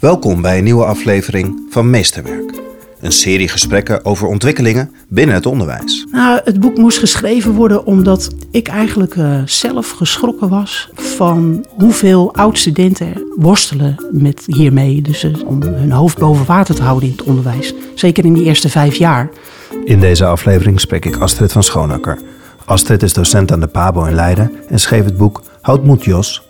[0.00, 2.52] Welkom bij een nieuwe aflevering van Meesterwerk.
[3.00, 6.06] Een serie gesprekken over ontwikkelingen binnen het onderwijs.
[6.10, 12.34] Nou, het boek moest geschreven worden omdat ik eigenlijk eh, zelf geschrokken was van hoeveel
[12.34, 15.02] oud-studenten worstelen met hiermee.
[15.02, 17.74] Dus eh, om hun hoofd boven water te houden in het onderwijs.
[17.94, 19.28] Zeker in die eerste vijf jaar.
[19.84, 22.18] In deze aflevering spreek ik Astrid van Schoonakker.
[22.64, 26.42] Astrid is docent aan de PABO in Leiden en schreef het boek Houd moed Jos.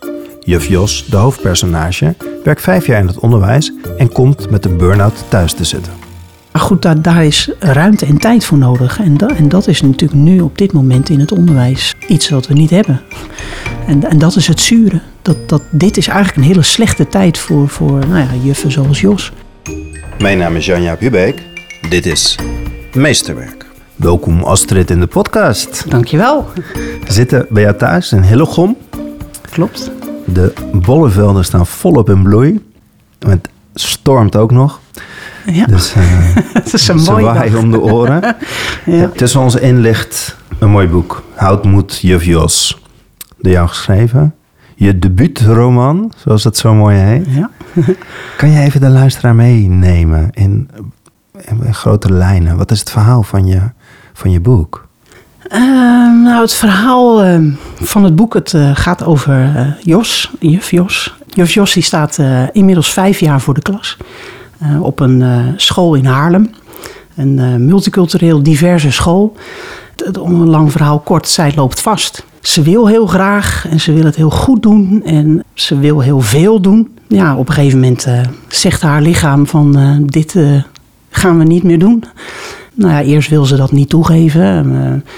[0.47, 5.25] Juf Jos, de hoofdpersonage, werkt vijf jaar in het onderwijs en komt met een burn-out
[5.29, 5.93] thuis te zitten.
[6.53, 9.01] Maar goed, daar, daar is ruimte en tijd voor nodig.
[9.01, 12.47] En, da- en dat is natuurlijk nu op dit moment in het onderwijs iets wat
[12.47, 13.01] we niet hebben.
[13.87, 15.01] En, en dat is het zure.
[15.23, 19.01] Dat, dat, dit is eigenlijk een hele slechte tijd voor, voor nou ja, juffen zoals
[19.01, 19.33] Jos.
[20.19, 21.43] Mijn naam is Janja Hubeek.
[21.89, 22.39] Dit is
[22.95, 23.67] Meesterwerk.
[23.97, 25.91] Welkom Astrid in de podcast.
[25.91, 26.47] Dankjewel.
[27.05, 28.77] We zitten bij jou thuis in Hillegom.
[29.51, 29.91] Klopt.
[30.27, 32.71] De bollevelden staan volop in bloei.
[33.19, 34.81] Het stormt ook nog.
[35.47, 36.03] Ja, Dus eh,
[36.53, 37.61] het is een waaien dag.
[37.63, 38.23] om de oren.
[38.85, 39.09] Ja.
[39.09, 41.23] Tussen ons in ligt een mooi boek.
[41.35, 42.83] Houd moed, Juf Jos.
[43.39, 44.35] Door jou geschreven.
[44.75, 47.27] Je debuutroman, zoals het zo mooi heet.
[47.29, 47.51] Ja.
[48.37, 50.71] Kan je even de luisteraar meenemen in,
[51.65, 52.57] in grote lijnen?
[52.57, 53.61] Wat is het verhaal van je,
[54.13, 54.86] van je boek?
[55.49, 60.71] Ehm, nou, het verhaal ehm, van het boek het, eh, gaat over eh, Jos, juf
[60.71, 61.15] Jos.
[61.29, 63.97] Juf Jos die staat eh, inmiddels vijf jaar voor de klas
[64.81, 65.25] op een
[65.57, 66.51] school in Haarlem.
[67.17, 69.37] Een multicultureel diverse school.
[70.21, 72.25] Om een lang verhaal kort, zij loopt vast.
[72.41, 76.21] Ze wil heel graag en ze wil het heel goed doen en ze wil heel
[76.21, 76.97] veel doen.
[77.09, 78.07] Ja, op een gegeven moment
[78.49, 80.35] zegt haar lichaam van dit
[81.11, 82.05] gaan we niet meer doen.
[82.77, 84.43] Nou ja, eerst wil ze dat niet toegeven.
[84.43, 85.11] En, eh,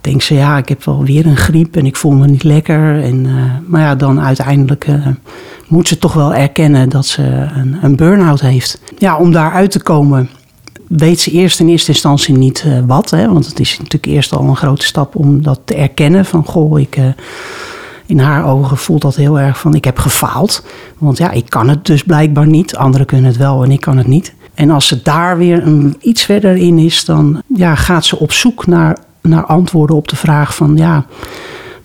[0.00, 3.02] denkt ze, ja, ik heb wel weer een griep en ik voel me niet lekker.
[3.02, 3.32] En, eh,
[3.66, 5.06] maar ja, dan uiteindelijk eh,
[5.68, 7.22] moet ze toch wel erkennen dat ze
[7.54, 8.80] een, een burn-out heeft.
[8.98, 10.28] Ja, om daaruit te komen
[10.88, 13.10] weet ze eerst in eerste instantie niet wat.
[13.10, 16.24] Hè, want het is natuurlijk eerst al een grote stap om dat te erkennen.
[16.24, 16.98] Van, goh, ik...
[18.06, 20.64] in haar ogen voelt dat heel erg van ik heb gefaald.
[20.98, 22.76] Want ja, ik kan het dus blijkbaar niet.
[22.76, 24.34] Anderen kunnen het wel en ik kan het niet.
[24.58, 28.32] En als ze daar weer een, iets verder in is, dan ja, gaat ze op
[28.32, 31.06] zoek naar, naar antwoorden op de vraag van ja,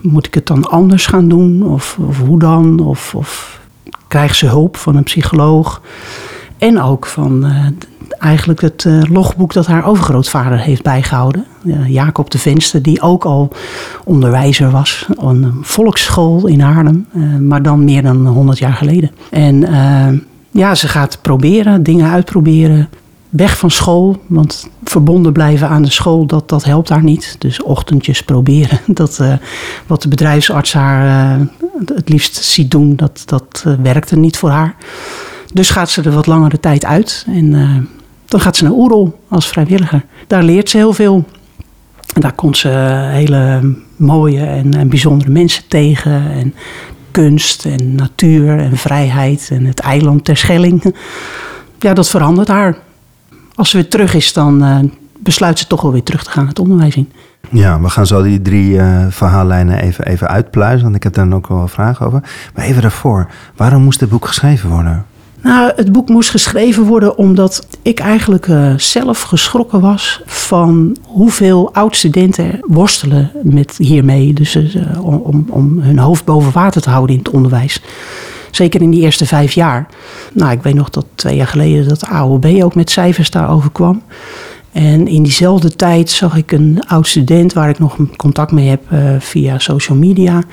[0.01, 1.63] moet ik het dan anders gaan doen?
[1.63, 2.79] Of, of hoe dan?
[2.79, 3.59] Of, of
[4.07, 5.81] krijgt ze hulp van een psycholoog?
[6.57, 7.65] En ook van eh,
[8.19, 11.45] eigenlijk het eh, logboek dat haar overgrootvader heeft bijgehouden.
[11.63, 13.51] Ja, Jacob de Venster, die ook al
[14.03, 15.07] onderwijzer was.
[15.19, 19.11] Aan een volksschool in Haarlem, eh, maar dan meer dan 100 jaar geleden.
[19.29, 19.63] En
[20.53, 22.89] ja, ze gaat proberen, dingen uitproberen.
[23.29, 27.35] Weg van school, want verbonden blijven aan de school, dat, dat helpt haar niet.
[27.39, 28.79] Dus ochtendjes proberen.
[29.01, 29.33] Dat, eh,
[29.87, 31.45] wat de bedrijfsarts haar eh,
[31.95, 34.75] het liefst ziet doen, dat, dat eh, werkte niet voor haar.
[35.53, 37.25] Dus gaat ze er wat langere tijd uit.
[37.27, 37.51] En
[38.25, 40.05] dan gaat ze naar Oerol als vrijwilliger.
[40.27, 41.25] Daar leert ze heel veel.
[42.13, 42.69] En daar komt ze
[43.11, 46.31] hele mooie en, en bijzondere mensen tegen.
[46.31, 46.53] En
[47.13, 50.95] kunst en natuur en vrijheid en het eiland Terschelling.
[51.79, 52.77] Ja, dat verandert haar.
[53.55, 54.79] Als ze weer terug is, dan eh,
[55.19, 57.11] besluit ze toch wel weer terug te gaan het onderwijs in.
[57.49, 61.33] Ja, we gaan zo die drie eh, verhaallijnen even, even uitpluizen, want ik heb daar
[61.33, 62.23] ook wel vragen over.
[62.55, 65.05] Maar even daarvoor, waarom moest dit boek geschreven worden?
[65.43, 71.73] Nou, het boek moest geschreven worden omdat ik eigenlijk eh, zelf geschrokken was van hoeveel
[71.73, 74.33] oud-studenten worstelen met hiermee.
[74.33, 77.81] Dus eh, om, om, om hun hoofd boven water te houden in het onderwijs.
[78.51, 79.87] Zeker in die eerste vijf jaar.
[80.33, 83.71] Nou, ik weet nog dat twee jaar geleden dat de AOB ook met cijfers daarover
[83.71, 84.01] kwam.
[84.71, 88.81] En in diezelfde tijd zag ik een oud student waar ik nog contact mee heb
[88.89, 90.43] eh, via social media.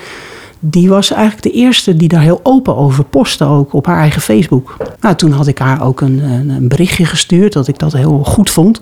[0.62, 4.22] Die was eigenlijk de eerste die daar heel open over postte, ook op haar eigen
[4.22, 4.76] Facebook.
[5.00, 8.50] Nou, toen had ik haar ook een, een, berichtje gestuurd dat ik dat heel goed
[8.50, 8.80] vond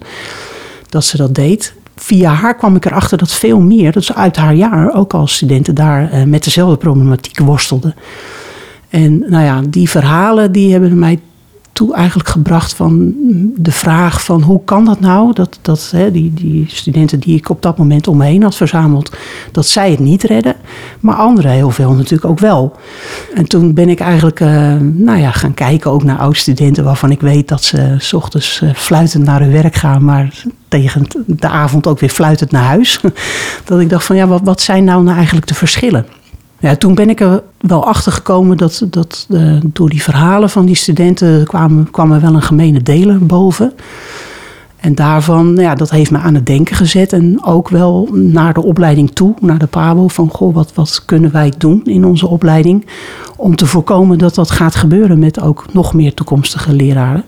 [0.88, 1.74] dat ze dat deed.
[1.96, 5.34] Via haar kwam ik erachter dat veel meer, dat ze uit haar jaar ook als
[5.34, 7.94] studenten daar eh, met dezelfde problematiek worstelden.
[8.88, 11.20] En nou ja, die verhalen die hebben mij
[11.78, 13.14] toe eigenlijk gebracht van
[13.56, 15.32] de vraag van hoe kan dat nou?
[15.32, 18.56] Dat, dat hè, die, die studenten die ik op dat moment om me heen had
[18.56, 19.16] verzameld,
[19.52, 20.54] dat zij het niet redden.
[21.00, 22.76] Maar anderen heel veel natuurlijk ook wel.
[23.34, 27.20] En toen ben ik eigenlijk eh, nou ja, gaan kijken ook naar oud-studenten waarvan ik
[27.20, 31.86] weet dat ze s ochtends eh, fluitend naar hun werk gaan, maar tegen de avond
[31.86, 33.00] ook weer fluitend naar huis.
[33.64, 36.06] Dat ik dacht van ja, wat, wat zijn nou, nou eigenlijk de verschillen?
[36.78, 40.74] Toen ben ik er wel achter gekomen dat, dat eh, door die verhalen van die
[40.74, 43.72] studenten kwam, kwam er wel een gemene deler boven.
[44.76, 47.12] En daarvan, nou ja, dat heeft me aan het denken gezet.
[47.12, 50.08] En ook wel naar de opleiding toe, naar de PABO.
[50.08, 52.86] Van, goh, wat, wat kunnen wij doen in onze opleiding...
[53.36, 57.24] om te voorkomen dat dat gaat gebeuren met ook nog meer toekomstige leraren.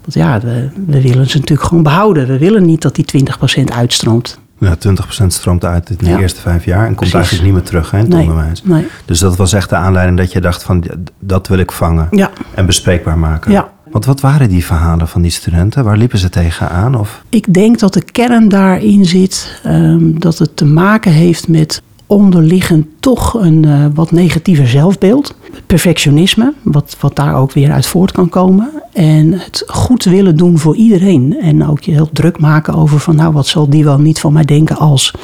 [0.00, 2.26] Want ja, we, we willen ze natuurlijk gewoon behouden.
[2.26, 3.24] We willen niet dat die
[3.60, 4.38] 20% uitstroomt.
[4.60, 6.18] Ja, 20% stroomt uit in de Ja.
[6.18, 7.14] eerste vijf jaar en komt Precies.
[7.14, 8.62] eigenlijk niet meer terug hè, in het Nee, onderwijs.
[8.64, 8.86] nee.
[9.04, 10.84] Dus dat was echt de aanleiding dat je dacht van
[11.18, 13.52] dat wil ik vangen Ja, en bespreekbaar maken.
[13.52, 13.68] Ja.
[13.90, 15.84] Want wat waren die verhalen van die studenten?
[15.84, 16.94] Waar liepen ze tegenaan?
[16.94, 21.82] Of Ik denk dat de kern daarin zit ehm, dat het te maken heeft met
[22.06, 25.34] onderliggend toch een eh, wat negatiever zelfbeeld.
[25.66, 28.70] Perfectionisme, wat, wat daar ook weer uit voort kan komen.
[28.92, 31.36] En het goed willen doen voor iedereen.
[31.40, 34.32] En ook je heel druk maken over van nou wat zal die wel niet van
[34.32, 35.14] mij denken als.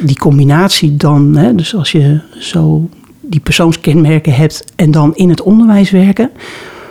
[0.00, 2.88] Die combinatie dan, hè, dus als je zo
[3.20, 6.30] die persoonskenmerken hebt en dan in het onderwijs werken.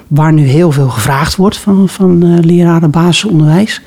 [0.07, 3.81] Waar nu heel veel gevraagd wordt van, van eh, leraren basisonderwijs.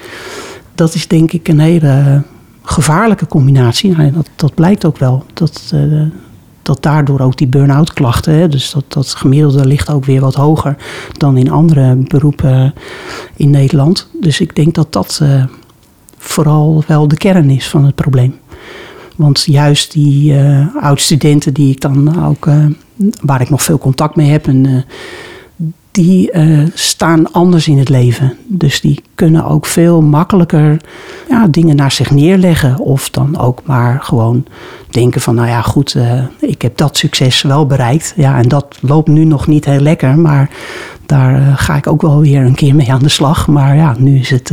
[0.74, 2.22] Dat is denk ik een hele
[2.62, 3.96] gevaarlijke combinatie.
[3.96, 5.24] Nou, dat, dat blijkt ook wel.
[5.34, 6.02] Dat, eh,
[6.70, 10.34] dat daardoor ook die burn-out klachten, hè, dus dat, dat gemiddelde ligt ook weer wat
[10.34, 10.76] hoger
[11.12, 12.74] dan in andere beroepen
[13.36, 14.08] in Nederland.
[14.20, 15.44] Dus ik denk dat dat eh,
[16.18, 18.34] vooral wel de kern is van het probleem.
[19.16, 22.64] Want juist die eh oud-studenten die ik dan ook, eh,
[23.22, 24.84] waar ik nog veel contact mee heb, en,
[25.90, 28.36] die eh, staan anders in het leven.
[28.46, 30.76] Dus die kunnen ook veel makkelijker
[31.28, 32.78] ja, dingen naar zich neerleggen.
[32.78, 34.46] Of dan ook maar gewoon
[34.90, 38.12] denken van, nou ja, goed, eh, ik heb dat succes wel bereikt.
[38.16, 40.50] Ja, en dat loopt nu nog niet heel lekker, maar
[41.06, 43.46] daar eh, ga ik ook wel weer een keer mee aan de slag.
[43.46, 44.52] Maar ja, nu is het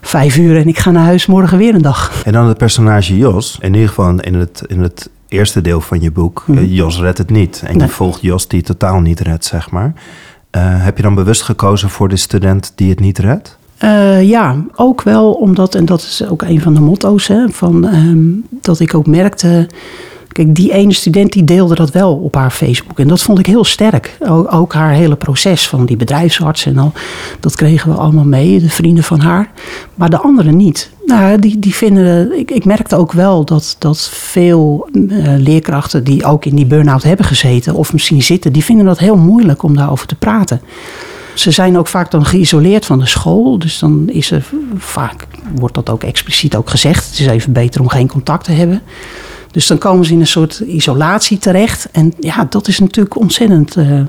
[0.00, 2.22] vijf uur en ik ga naar huis morgen weer een dag.
[2.24, 3.58] En dan het personage Jos.
[3.60, 6.44] In ieder geval in het, in het eerste deel van je boek.
[6.46, 6.58] Mhm.
[6.58, 7.62] eh, Jos redt het niet.
[7.66, 7.86] En Nee.
[7.86, 9.92] je volgt Jos die het totaal niet redt, zeg maar.
[10.50, 13.58] Eh, heb je dan bewust gekozen voor de student die het niet redt?
[13.78, 17.86] Eh, ja, ook wel omdat, en dat is ook een van de motto's, hè, van,
[17.88, 18.18] ehm,
[18.50, 19.68] dat ik ook merkte.
[20.32, 22.98] Kijk, die ene student die deelde dat wel op haar Facebook.
[22.98, 24.16] En dat vond ik heel sterk.
[24.50, 26.92] Ook, haar hele proces van die bedrijfsarts en al.
[27.40, 29.50] Dat kregen we allemaal mee, de vrienden van haar.
[29.94, 30.90] Maar de anderen niet.
[31.06, 32.38] Nou, die, die vinden.
[32.38, 37.02] Ik, ik merkte ook wel dat, dat veel eh, leerkrachten die ook in die burn-out
[37.02, 40.60] hebben gezeten, of misschien zitten, die vinden dat heel moeilijk om daarover te praten.
[41.34, 43.58] Ze zijn ook vaak dan geïsoleerd van de school.
[43.58, 44.44] Dus dan is er
[44.76, 47.10] vaak, wordt dat ook expliciet ook gezegd.
[47.10, 48.82] Het is even beter om geen contact te hebben.
[49.52, 51.88] Dus dan komen ze in een soort isolatie terecht.
[51.92, 54.00] En ja, dat is natuurlijk ontzettend eh,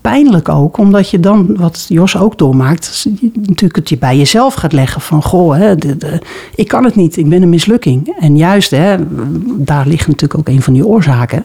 [0.00, 0.78] pijnlijk ook.
[0.78, 5.00] Omdat je dan, wat Jos ook doormaakt, natuurlijk het je bij jezelf gaat leggen.
[5.00, 6.20] Van, goh, hè, de-
[6.54, 8.16] ik kan het niet, ik ben een mislukking.
[8.18, 8.96] En juist, hè,
[9.56, 11.44] daar ligt natuurlijk ook een van die oorzaken.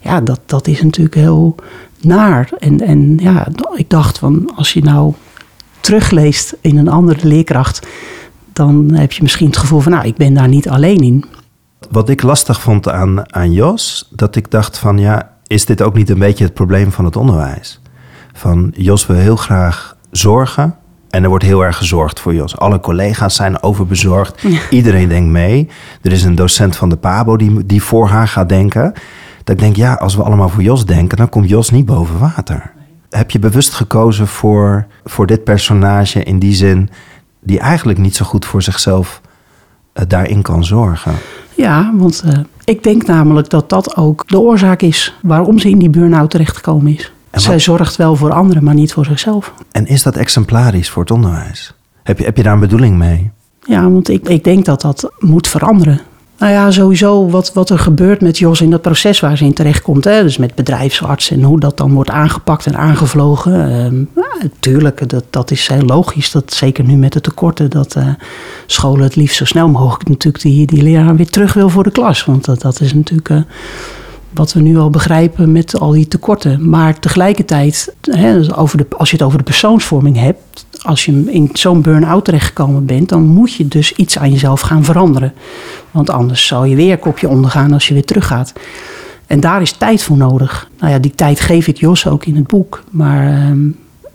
[0.00, 1.54] Ja, dat, dat is natuurlijk heel
[2.00, 2.50] naar.
[2.58, 5.12] En, en ja, ik dacht van, als je nou
[5.80, 7.86] terugleest in een andere leerkracht...
[8.52, 11.24] dan heb je misschien het gevoel van, nou, ik ben daar niet alleen in.
[11.90, 15.94] Wat ik lastig vond aan, aan Jos, dat ik dacht van ja, is dit ook
[15.94, 17.80] niet een beetje het probleem van het onderwijs?
[18.32, 20.76] Van Jos wil heel graag zorgen
[21.10, 22.56] en er wordt heel erg gezorgd voor Jos.
[22.58, 25.68] Alle collega's zijn overbezorgd, iedereen denkt mee.
[26.02, 28.92] Er is een docent van de PABO die, die voor haar gaat denken.
[29.44, 32.18] Dat ik denk, ja, als we allemaal voor Jos denken, dan komt Jos niet boven
[32.18, 32.72] water.
[33.10, 36.90] Heb je bewust gekozen voor, voor dit personage in die zin,
[37.40, 39.20] die eigenlijk niet zo goed voor zichzelf
[39.92, 41.14] eh, daarin kan zorgen?
[41.56, 45.78] Ja, want eh, ik denk namelijk dat dat ook de oorzaak is waarom ze in
[45.78, 47.12] die burn-out terechtgekomen is.
[47.32, 49.52] Zij zorgt wel voor anderen, maar niet voor zichzelf.
[49.72, 51.74] En is dat exemplarisch voor het onderwijs?
[52.02, 53.30] Heb je, heb je daar een bedoeling mee?
[53.64, 56.00] Ja, want ik, ik denk dat dat moet veranderen.
[56.42, 59.52] Nou ja, sowieso wat, wat er gebeurt met Jos in dat proces waar ze in
[59.52, 60.04] terechtkomt.
[60.04, 63.70] Hè, dus met bedrijfsarts en hoe dat dan wordt aangepakt en aangevlogen.
[63.70, 64.24] Ehm,
[64.60, 66.30] tuurlijk, dat, dat is heel logisch.
[66.30, 67.70] Dat zeker nu met de tekorten.
[67.70, 68.08] Dat eh,
[68.66, 71.90] scholen het liefst zo snel mogelijk natuurlijk die, die leraar weer terug wil voor de
[71.90, 72.24] klas.
[72.24, 73.28] Want dat, dat is natuurlijk...
[73.28, 73.40] eh,
[74.34, 76.68] wat we nu al begrijpen met al die tekorten.
[76.68, 81.24] Maar tegelijkertijd, hè, dus over de, als je het over de persoonsvorming hebt, als je
[81.26, 85.32] in zo'n burn-out terechtgekomen bent, dan moet je dus iets aan jezelf gaan veranderen.
[85.90, 88.52] Want anders zal je weer kopje ondergaan als je weer teruggaat.
[89.26, 90.70] En daar is tijd voor nodig.
[90.78, 92.84] Nou ja, die tijd geef ik Jos ook in het boek.
[92.90, 93.68] Maar ehm,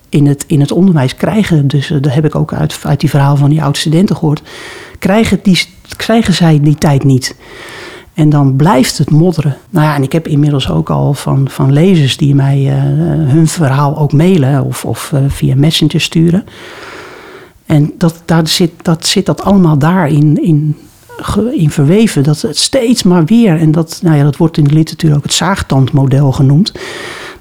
[0.10, 3.10] in, het, in het onderwijs krijgen, dus eh, dat heb ik ook uit, uit die
[3.10, 4.42] verhaal van die oud-studenten gehoord,
[5.00, 5.62] krijgen, die,
[5.96, 7.36] krijgen zij die tijd niet.
[8.18, 9.58] En dan blijft het modderen.
[9.70, 12.82] Nou ja, en ik heb inmiddels ook al van, van lezers die mij eh,
[13.32, 16.46] hun verhaal ook mailen of, of eh, via Messenger sturen.
[17.66, 20.78] En dat, daar zit, dat zit dat allemaal daarin in,
[21.52, 22.24] in verweven.
[22.24, 23.60] Dat het steeds maar weer.
[23.60, 26.72] En dat, nou ja, dat wordt in de literatuur ook het zaagtandmodel genoemd.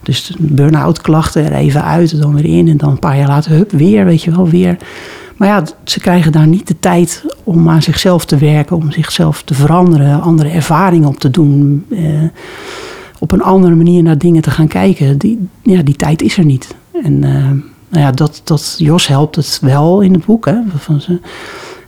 [0.02, 2.68] Dus burn-out klachten er even uit, dan weer in.
[2.68, 4.76] En dan een paar jaar later, hup, weer, weet je wel, weer.
[5.36, 9.42] Maar ja, ze krijgen daar niet de tijd om aan zichzelf te werken, om zichzelf
[9.42, 12.22] te veranderen, andere ervaringen op te doen, eh,
[13.18, 15.18] op een andere manier naar dingen te gaan kijken.
[15.18, 16.74] Die, ja, die tijd is er niet.
[17.02, 17.50] En eh,
[17.88, 20.44] nou ja, dat, dat Jos helpt het wel in het boek.
[20.44, 21.20] Hè, van ze,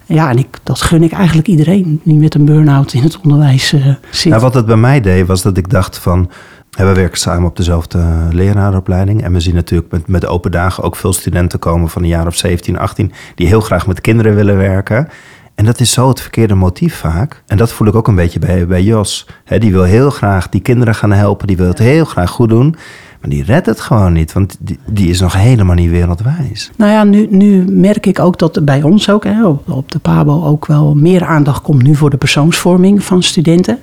[0.06, 3.72] ja, en ik, dat gun ik eigenlijk iedereen die met een burn-out in het onderwijs
[3.72, 4.30] uh, zit.
[4.30, 6.30] Nou, wat het bij mij deed, was dat ik dacht van...
[6.70, 9.22] We werken samen op dezelfde leraaropleiding.
[9.22, 12.26] En we zien natuurlijk met, met open dagen ook veel studenten komen van een jaar
[12.26, 13.12] of 17, 18...
[13.34, 15.08] die heel graag met kinderen willen werken.
[15.54, 17.42] En dat is zo het verkeerde motief vaak.
[17.46, 19.26] En dat voel ik ook een beetje bij, bij Jos.
[19.58, 21.46] die wil heel graag die kinderen gaan helpen.
[21.46, 22.76] Die wil het heel graag goed doen.
[23.20, 24.56] Maar die redt het gewoon niet, want
[24.86, 26.70] die, is nog helemaal niet wereldwijs.
[26.76, 30.44] Nou ja, nu, nu merk ik ook dat bij ons ook, hè, op, de PABO,
[30.44, 33.78] ook wel meer aandacht komt nu voor de persoonsvorming van studenten.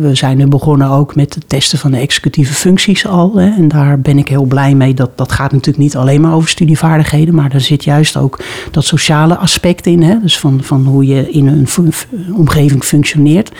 [0.00, 3.36] We zijn nu begonnen ook met het testen van de executieve functies al.
[3.36, 4.94] Hè, en daar ben ik heel blij mee.
[4.94, 8.84] Dat, dat gaat natuurlijk niet alleen maar over studievaardigheden, maar er zit juist ook dat
[8.84, 10.02] sociale aspect in.
[10.02, 11.92] Hè, dus van, van hoe je in een
[12.32, 13.52] omgeving functioneert.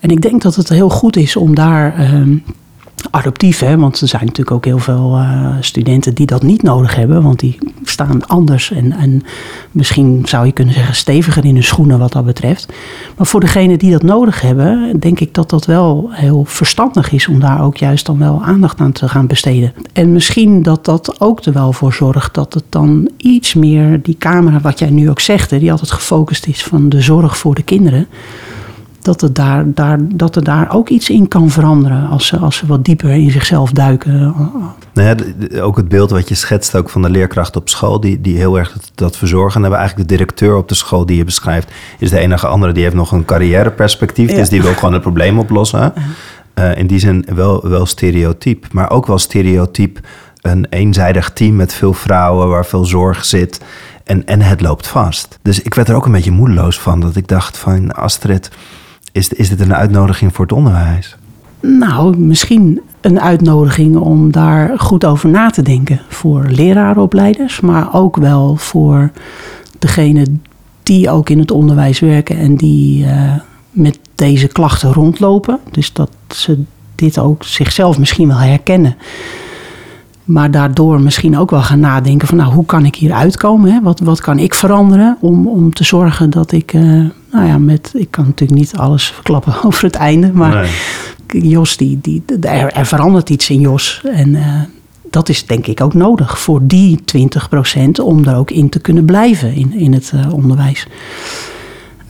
[0.00, 1.94] En ik denk dat het heel goed is om daar.
[1.94, 2.36] Ehm,
[3.10, 3.76] adoptief, hè?
[3.76, 7.38] want er zijn natuurlijk ook heel veel uh, studenten die dat niet nodig hebben, want
[7.38, 9.22] die staan anders en, en
[9.70, 12.72] misschien zou je kunnen zeggen steviger in hun schoenen wat dat betreft.
[13.16, 17.28] Maar voor degenen die dat nodig hebben, denk ik dat dat wel heel verstandig is
[17.28, 19.72] om daar ook juist dan wel aandacht aan te gaan besteden.
[19.92, 24.16] En misschien dat dat ook er wel voor zorgt dat het dan iets meer die
[24.18, 27.62] camera, wat jij nu ook zegt, die altijd gefocust is van de zorg voor de
[27.62, 28.06] kinderen
[29.02, 32.56] dat, het daar, daar, dat er daar ook iets in kan veranderen als ze, als
[32.56, 34.34] ze wat dieper in zichzelf duiken.
[34.92, 38.20] Nou ja, ook het beeld wat je schetst ook van de leerkracht op school, die,
[38.20, 39.54] die heel erg dat, dat verzorgen.
[39.54, 42.72] En hebben eigenlijk de directeur op de school die je beschrijft, is de enige andere
[42.72, 44.30] die heeft nog een carrièreperspectief.
[44.30, 45.92] Dus die wil gewoon het probleem oplossen.
[46.54, 50.00] Uh, in die zin wel, wel stereotyp, maar ook wel stereotyp
[50.40, 53.60] een eenzijdig team met veel vrouwen waar veel zorg zit.
[54.04, 55.38] En, en het loopt vast.
[55.42, 57.00] Dus ik werd er ook een beetje moedeloos van.
[57.00, 58.50] Dat ik dacht van Astrid,
[59.12, 61.16] is, is dit een uitnodiging voor het onderwijs?
[61.60, 68.16] Nou, misschien een uitnodiging om daar goed over na te denken voor lerarenopleiders, maar ook
[68.16, 69.10] wel voor
[69.78, 70.42] degenen
[70.82, 73.32] die ook in het onderwijs werken en die uh,
[73.70, 75.58] met deze klachten rondlopen.
[75.70, 76.62] Dus dat ze
[76.94, 78.96] dit ook zichzelf misschien wel herkennen.
[80.24, 83.72] Maar daardoor misschien ook wel gaan nadenken van nou, hoe kan ik hier uitkomen?
[83.72, 83.80] Hè?
[83.82, 87.90] Wat, wat kan ik veranderen om, om te zorgen dat ik, uh, nou ja, met,
[87.94, 90.70] ik kan natuurlijk niet alles verklappen over het einde, maar
[91.26, 94.02] Jos, die, die, er, er, verandert iets in Jos.
[94.04, 94.60] En uh,
[95.10, 99.04] dat is denk ik ook nodig voor die 20% om er ook in te kunnen
[99.04, 100.86] blijven in, in het uh, onderwijs.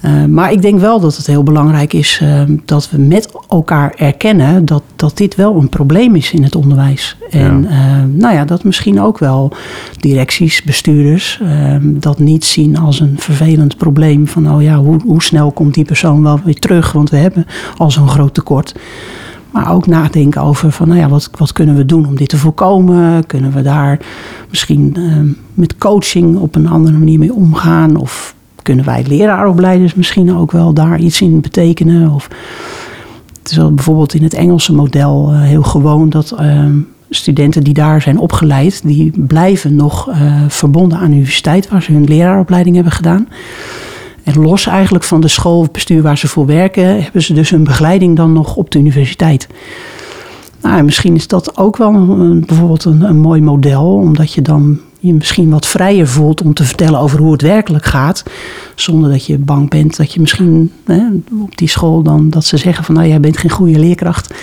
[0.05, 3.95] Uh, maar ik denk wel dat het heel belangrijk is uh, dat we met elkaar
[3.97, 7.17] erkennen dat, dat dit wel een probleem is in het onderwijs.
[7.31, 7.97] En ja.
[7.97, 9.53] Uh, nou ja, dat misschien ook wel
[9.99, 11.41] directies, bestuurders
[11.83, 14.29] dat niet zien als een vervelend probleem.
[14.29, 16.93] Van oh ja, hoe, hoe snel komt die persoon wel weer terug?
[16.93, 18.75] Want we hebben al zo'n groot tekort.
[19.51, 22.37] Maar ook nadenken over van, nou ja, wat, wat kunnen we doen om dit te
[22.37, 23.27] voorkomen?
[23.27, 23.99] Kunnen we daar
[24.51, 24.97] misschien
[25.55, 27.97] met coaching op een andere manier mee omgaan?
[27.97, 32.11] Of kunnen wij leraaropleiders misschien ook wel daar iets in betekenen?
[32.11, 32.29] Of
[33.43, 36.65] het is wel bijvoorbeeld in het Engelse model uh, heel gewoon dat uh,
[37.11, 41.93] studenten die daar zijn opgeleid, die blijven nog uh, verbonden aan de universiteit waar ze
[41.93, 43.29] hun leraaropleiding hebben gedaan.
[44.25, 47.51] En los eigenlijk van de school of bestuur waar ze voor werken, hebben ze dus
[47.51, 49.49] hun begeleiding dan nog op de universiteit.
[50.63, 55.15] Nou, misschien is dat ook wel een, bijvoorbeeld een mooi model, omdat je dan je
[55.15, 58.23] misschien wat vrijer voelt om te vertellen over hoe het werkelijk gaat.
[58.75, 61.07] Zonder dat je bang bent dat je misschien hè,
[61.43, 64.35] op die school dan dat ze zeggen van nou jij bent geen goede leerkracht.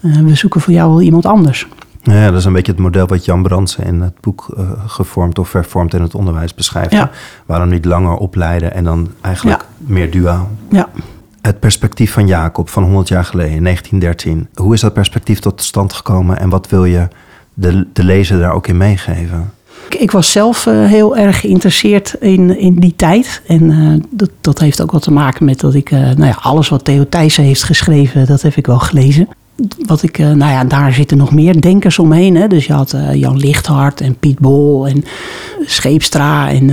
[0.00, 1.66] Uh, we zoeken voor jou wel iemand anders.
[2.02, 5.38] Ja, dat is een beetje het model wat Jan Brandsen in het boek uh, gevormd
[5.38, 6.92] of vervormd in het onderwijs beschrijft.
[6.92, 7.10] Ja.
[7.46, 9.66] Waarom niet langer opleiden en dan eigenlijk ja.
[9.76, 10.50] meer duaal.
[10.70, 10.88] Ja.
[11.40, 14.48] Het perspectief van Jacob van 100 jaar geleden, 1913.
[14.54, 17.08] Hoe is dat perspectief tot stand gekomen en wat wil je
[17.54, 19.52] de, de lezer daar ook in meegeven?
[19.94, 23.42] Ik was zelf uh, heel erg geïnteresseerd in, in die tijd.
[23.46, 26.38] En uh, dat, dat heeft ook wat te maken met dat ik, uh, nou ja,
[26.40, 29.28] alles wat Theo Thijssen heeft geschreven, dat heb ik wel gelezen.
[29.86, 32.36] Wat ik, nou ja, daar zitten nog meer denkers omheen.
[32.36, 32.46] Hè.
[32.46, 35.04] Dus je had Jan Lichthart en Piet Bol en
[35.64, 36.50] Scheepstra.
[36.50, 36.70] En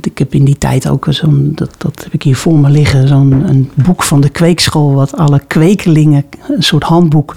[0.00, 3.08] ik heb in die tijd ook zo'n, dat, dat heb ik hier voor me liggen,
[3.08, 7.34] zo'n boek van de kweekschool, wat alle kwekelingen, een soort handboek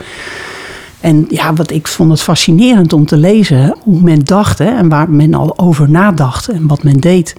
[1.05, 4.89] en ja, wat ik vond het fascinerend om te lezen hoe men dacht hè, en
[4.89, 7.35] waar men al over nadacht en wat men deed.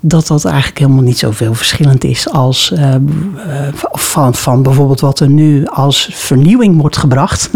[0.00, 2.94] dat dat eigenlijk helemaal niet zoveel verschillend is als uh,
[3.92, 7.50] van, van bijvoorbeeld wat er nu als vernieuwing wordt gebracht.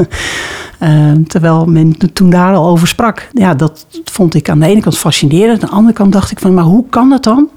[0.80, 3.28] Uh, terwijl men toen daar al over sprak.
[3.33, 5.62] Ja, dat vond ik aan de ene kant fascinerend.
[5.62, 7.49] Aan de andere kant dacht ik van, maar hoe kan het dan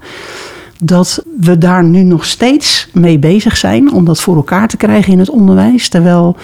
[0.84, 5.12] dat we daar nu nog steeds mee bezig zijn om dat voor elkaar te krijgen
[5.12, 5.88] in het onderwijs.
[5.88, 6.36] Terwijl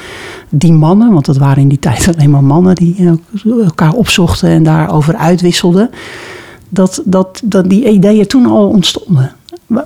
[0.48, 4.62] die mannen, want dat waren in die tijd alleen maar mannen die elkaar opzochten en
[4.62, 5.90] daarover uitwisselden
[6.68, 9.32] dat, dat, dat die ideeën toen al ontstonden.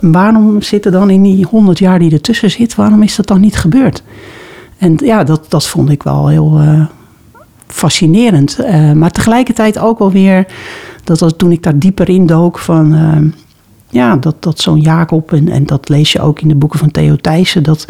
[0.00, 3.56] Waarom zitten dan in die honderd jaar die ertussen zit, waarom is dat dan niet
[3.56, 4.02] gebeurd?
[4.78, 6.87] En ja, dat, dat vond ik wel heel uh,
[7.66, 8.59] fascinerend.
[8.61, 10.47] Uh, maar tegelijkertijd ook wel weer,
[11.04, 12.94] dat was toen ik daar dieper in dook, van
[13.92, 16.90] ja, dat, dat zo'n Jacob, en, en dat lees je ook in de boeken van
[16.90, 17.87] Theo Thijssen, dat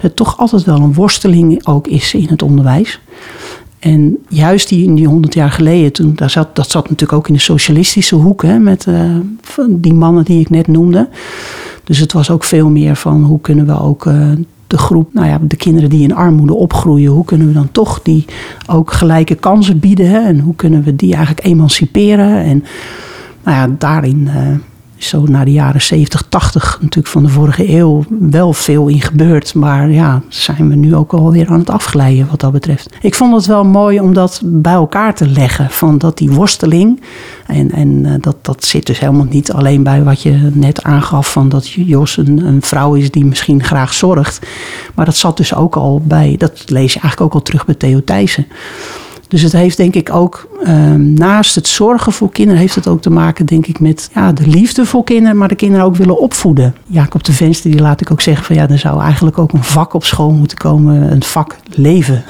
[0.00, 3.00] het toch altijd wel een worsteling ook is in het onderwijs.
[3.78, 7.28] En juist die, in die honderd jaar geleden, toen, daar zat, dat zat natuurlijk ook
[7.28, 9.16] in de socialistische hoek, hè, met uh,
[9.68, 11.08] die mannen die ik net noemde.
[11.84, 14.30] Dus het was ook veel meer van hoe kunnen we ook uh,
[14.66, 18.02] de groep, nou ja, de kinderen die in armoede opgroeien, hoe kunnen we dan toch
[18.02, 18.24] die
[18.66, 20.08] ook gelijke kansen bieden?
[20.08, 22.36] Hè, en hoe kunnen we die eigenlijk emanciperen?
[22.36, 22.64] En
[23.44, 24.56] nou ja, daarin uh,
[25.04, 29.54] zo na de jaren 70, 80 natuurlijk van de vorige eeuw wel veel in gebeurd.
[29.54, 32.94] Maar ja, zijn we nu ook alweer aan het afglijden wat dat betreft.
[33.00, 35.70] Ik vond het wel mooi om dat bij elkaar te leggen.
[35.70, 37.00] Van dat die worsteling.
[37.46, 41.32] En, en eh, dat, dat zit dus helemaal niet alleen bij wat je net aangaf.
[41.32, 44.46] Van dat Jos een, een vrouw is die misschien graag zorgt.
[44.94, 46.34] Maar dat zat dus ook al bij.
[46.38, 48.46] Dat lees je eigenlijk ook al terug bij Theo Thijssen.
[49.32, 53.02] Dus het heeft denk ik ook, ehm, naast het zorgen voor kinderen, heeft het ook
[53.02, 56.18] te maken, denk ik, met ja, de liefde voor kinderen, maar de kinderen ook willen
[56.18, 56.74] opvoeden.
[56.86, 59.64] Jacob de Venster, die laat ik ook zeggen van ja, er zou eigenlijk ook een
[59.64, 62.24] vak op school moeten komen, een vak leven.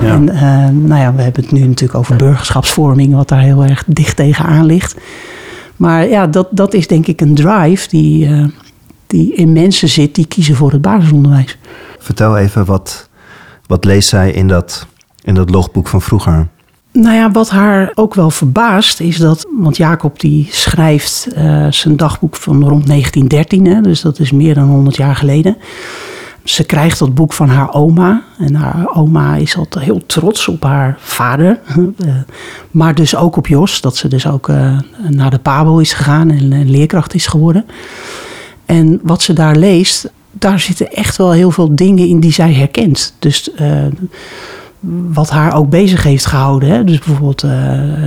[0.00, 0.06] Ja.
[0.14, 3.84] en ehm, nou ja, we hebben het nu natuurlijk over burgerschapsvorming, wat daar heel erg
[3.86, 4.96] dicht tegenaan ligt.
[5.76, 8.46] Maar ja, dat, dat is denk ik een drive die, uh,
[9.06, 11.58] die in mensen zit die kiezen voor het basisonderwijs.
[11.98, 13.08] Vertel even wat,
[13.66, 14.86] wat leest zij in dat
[15.22, 16.48] in dat logboek van vroeger?
[16.92, 21.96] Nou ja, wat haar ook wel verbaast is dat, want Jacob die schrijft uh, zijn
[21.96, 25.56] dagboek van rond 1913, hè, dus dat is meer dan 100 jaar geleden.
[26.44, 28.22] Ze krijgt dat boek van haar oma.
[28.38, 31.58] En haar oma is altijd heel trots op haar vader.
[31.98, 32.14] Eh,
[32.70, 33.80] maar dus ook op Jos.
[33.80, 37.64] Dat ze dus ook uh, naar de Pabo is gegaan en, leerkracht is geworden.
[38.66, 42.52] En wat ze daar leest, daar zitten echt wel heel veel dingen in die zij
[42.52, 43.14] herkent.
[43.18, 43.50] Dus
[45.12, 46.68] wat haar ook bezig heeft gehouden.
[46.68, 46.84] Hè?
[46.84, 47.50] Dus bijvoorbeeld uh,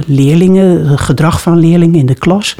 [0.05, 2.55] leerlingen, het gedrag van leerlingen in de klas.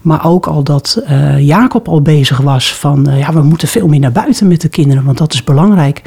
[0.00, 3.86] Maar ook al dat uh, Jacob al bezig was van uh, ja, we moeten veel
[3.86, 6.02] meer naar buiten met de kinderen, want dat is belangrijk.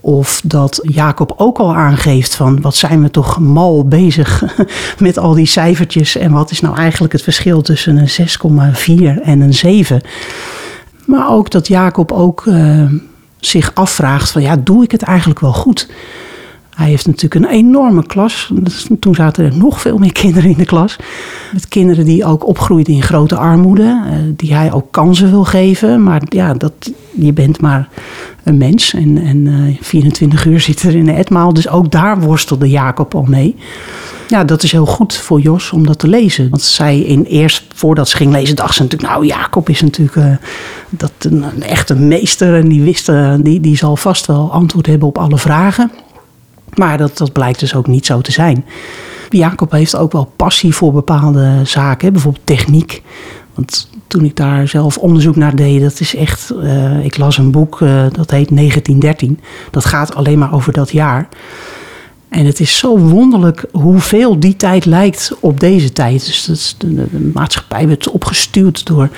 [0.00, 4.42] Of dat Jacob ook al aangeeft van wat zijn we toch mal bezig
[4.98, 8.28] met al die cijfertjes en wat is nou eigenlijk het verschil tussen een
[9.18, 10.00] 6,4 en een 7.
[11.04, 12.44] Maar ook dat Jacob ook
[13.40, 15.88] zich afvraagt van ja, doe ik het eigenlijk wel goed?
[16.76, 18.50] Hij heeft natuurlijk een enorme klas.
[18.52, 20.96] Dus toen zaten er nog veel meer kinderen in de klas.
[21.52, 24.02] Met kinderen die ook opgroeiden in grote armoede.
[24.06, 26.02] Eh, die hij ook kansen wil geven.
[26.02, 26.72] Maar ja, dat,
[27.10, 27.88] je bent maar
[28.42, 28.94] een mens.
[28.94, 31.54] En, en 24 eh, uur zit er in de etmaal.
[31.54, 33.56] Dus ook daar worstelde Jacob al mee.
[34.28, 36.50] Ja, dat is heel goed voor Jos om dat te lezen.
[36.50, 39.12] Want zij in eerst, voordat ze ging lezen, dacht ze natuurlijk...
[39.12, 40.36] nou, Jacob is natuurlijk uh,
[40.90, 42.54] dat een, een echte meester.
[42.54, 43.10] En die, wist,
[43.42, 45.90] die, die zal vast wel antwoord hebben op alle vragen.
[46.74, 48.64] Maar dat, dat blijkt dus ook niet zo te zijn.
[49.28, 53.02] Jacob heeft ook wel passie voor bepaalde zaken, bijvoorbeeld techniek.
[53.54, 56.52] Want toen ik daar zelf onderzoek naar deed, dat is echt.
[56.52, 59.40] Uh, ik las een boek uh, dat heet 1913.
[59.70, 61.28] Dat gaat alleen maar over dat jaar.
[62.32, 66.26] En het is zo wonderlijk hoeveel die tijd lijkt op deze tijd.
[66.46, 69.08] Dus de, maatschappij werd opgestuurd door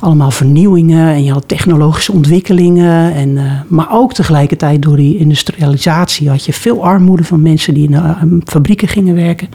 [0.00, 3.14] allemaal vernieuwingen en je had technologische ontwikkelingen.
[3.14, 7.84] En, uh, maar ook tegelijkertijd door die industrialisatie had je veel armoede van mensen die
[7.84, 9.48] in uh, fabrieken gingen werken.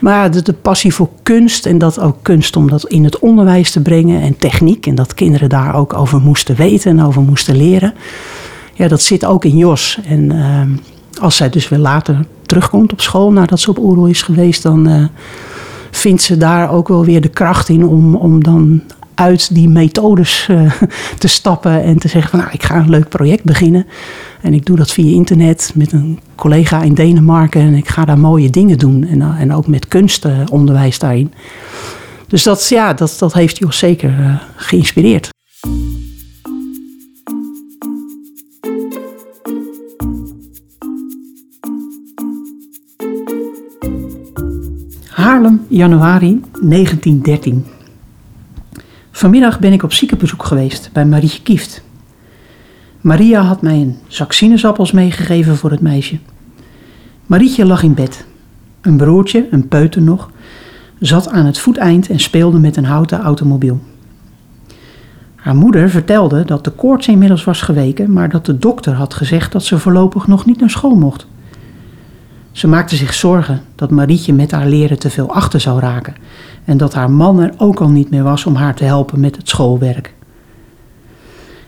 [0.00, 3.70] Maar de, de, passie voor kunst en dat ook kunst om dat in het onderwijs
[3.70, 4.86] te brengen en techniek.
[4.86, 7.94] En dat kinderen daar ook over moesten weten en over moesten leren.
[8.74, 9.98] Ja, dat zit ook in Jos.
[10.06, 10.60] En uh,
[11.20, 14.88] als zij dus weer later terugkomt op school nadat ze op Oerol is geweest, dan
[14.88, 15.04] uh,
[15.90, 18.82] vindt ze daar ook wel weer de kracht in om, om dan
[19.14, 20.72] uit die methodes uh,
[21.18, 23.86] te stappen en te zeggen van nou, ik ga een leuk project beginnen.
[24.40, 28.18] En ik doe dat via internet met een collega in Denemarken en ik ga daar
[28.18, 29.06] mooie dingen doen.
[29.06, 31.32] En, uh, en ook met kunstonderwijs daarin.
[32.28, 35.28] Dus dat, ja, dat, dat heeft Jos zeker geïnspireerd.
[45.24, 47.66] Haarlem, januari 1913.
[49.10, 51.82] Vanmiddag ben ik op ziekenbezoek geweest bij Marietje Kieft.
[53.00, 56.18] Maria had mij een zak sinaasappels meegegeven voor het meisje.
[57.26, 58.26] Marietje lag in bed.
[58.80, 60.30] Een broertje, een peuter nog,
[60.98, 63.80] zat aan het voeteind en speelde met een houten automobiel.
[65.34, 69.52] Haar moeder vertelde dat de koorts inmiddels was geweken, maar dat de dokter had gezegd
[69.52, 71.26] dat ze voorlopig nog niet naar school mocht.
[72.54, 76.14] Ze maakte zich zorgen dat Marietje met haar leren te veel achter zou raken
[76.64, 79.36] en dat haar man er ook al niet meer was om haar te helpen met
[79.36, 80.14] het schoolwerk.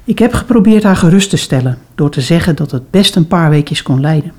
[0.05, 3.51] Ik heb geprobeerd haar gerust te stellen door te zeggen dat het best een paar
[3.51, 4.33] weekjes kon leiden.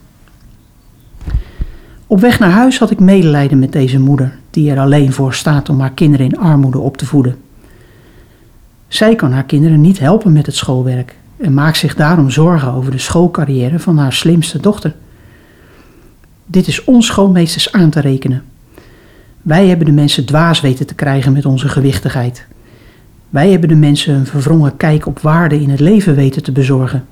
[2.08, 5.70] Op weg naar huis had ik medelijden met deze moeder, die er alleen voor staat
[5.70, 7.38] om haar kinderen in armoede op te voeden.
[8.88, 12.92] Zij kan haar kinderen niet helpen met het schoolwerk en maakt zich daarom zorgen over
[12.92, 14.96] de schoolcarrière van haar slimste dochter.
[16.50, 18.44] Dit is ons schoolmeesters aan te rekenen.
[19.42, 22.46] Wij hebben de mensen dwaas weten te krijgen met onze gewichtigheid.
[23.30, 27.06] Wij hebben de mensen een verwrongen kijk op waarde in het leven weten te bezorgen.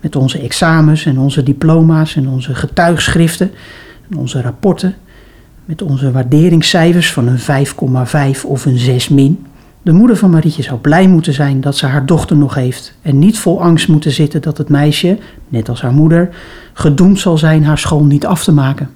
[0.00, 3.50] Met onze examens en onze diploma's en onze getuigschriften
[4.10, 4.94] en onze rapporten.
[5.64, 7.66] Met onze waarderingscijfers van een
[8.36, 9.46] 5,5 of een 6 min.
[9.82, 13.18] De moeder van Marietje zou blij moeten zijn dat ze haar dochter nog heeft en
[13.18, 16.28] niet vol angst moeten zitten dat het meisje, net als haar moeder,
[16.72, 18.90] gedoemd zal zijn haar school niet af te maken.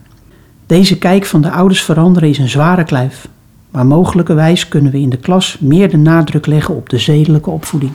[0.67, 3.29] Deze kijk van de ouders veranderen is een zware kluif,
[3.71, 7.93] maar mogelijkerwijs kunnen we in de klas meer de nadruk leggen op de zedelijke opvoeding.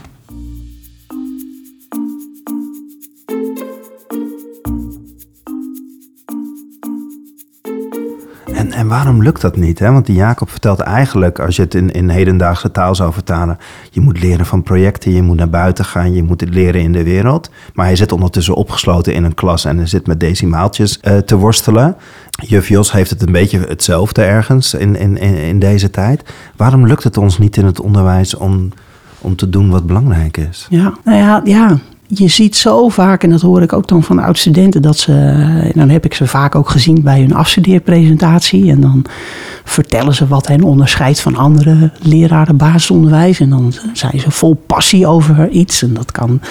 [8.80, 9.80] En, waarom lukt dat niet?
[9.80, 9.92] Hè?
[9.92, 13.58] Want die Jacob vertelt eigenlijk, als je het in, in hedendaagse taal zou vertalen,
[13.92, 16.92] je moet leren van projecten, je moet naar buiten gaan, je moet het leren in
[16.92, 17.50] de wereld.
[17.74, 21.36] Maar hij zit ondertussen opgesloten in een klas en hij zit met decimaaltjes uh, te
[21.36, 21.96] worstelen.
[22.30, 26.24] Juf Jos heeft het een beetje hetzelfde ergens in, in, in deze tijd.
[26.56, 28.70] Waarom lukt het ons niet in het onderwijs om,
[29.20, 30.68] om te doen wat belangrijk is?
[30.70, 31.78] Ja, nou ja, ja,
[32.13, 35.89] je ziet zo vaak, en dat hoor ik ook dan van oud-studenten, dat ze, dan
[35.89, 38.72] heb ik ze vaak ook gezien bij hun afstudeerpresentatie.
[38.72, 39.06] En dan
[39.63, 43.39] vertellen ze wat hen onderscheidt van andere leraren basisonderwijs.
[43.39, 45.84] En dan zijn ze vol passie over iets.
[45.84, 46.41] En dat kan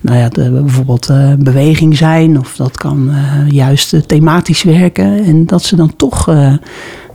[0.00, 5.24] nou ja, bijvoorbeeld uh, beweging zijn, of dat kan uh, juist thematisch werken.
[5.24, 6.28] En dat ze dan toch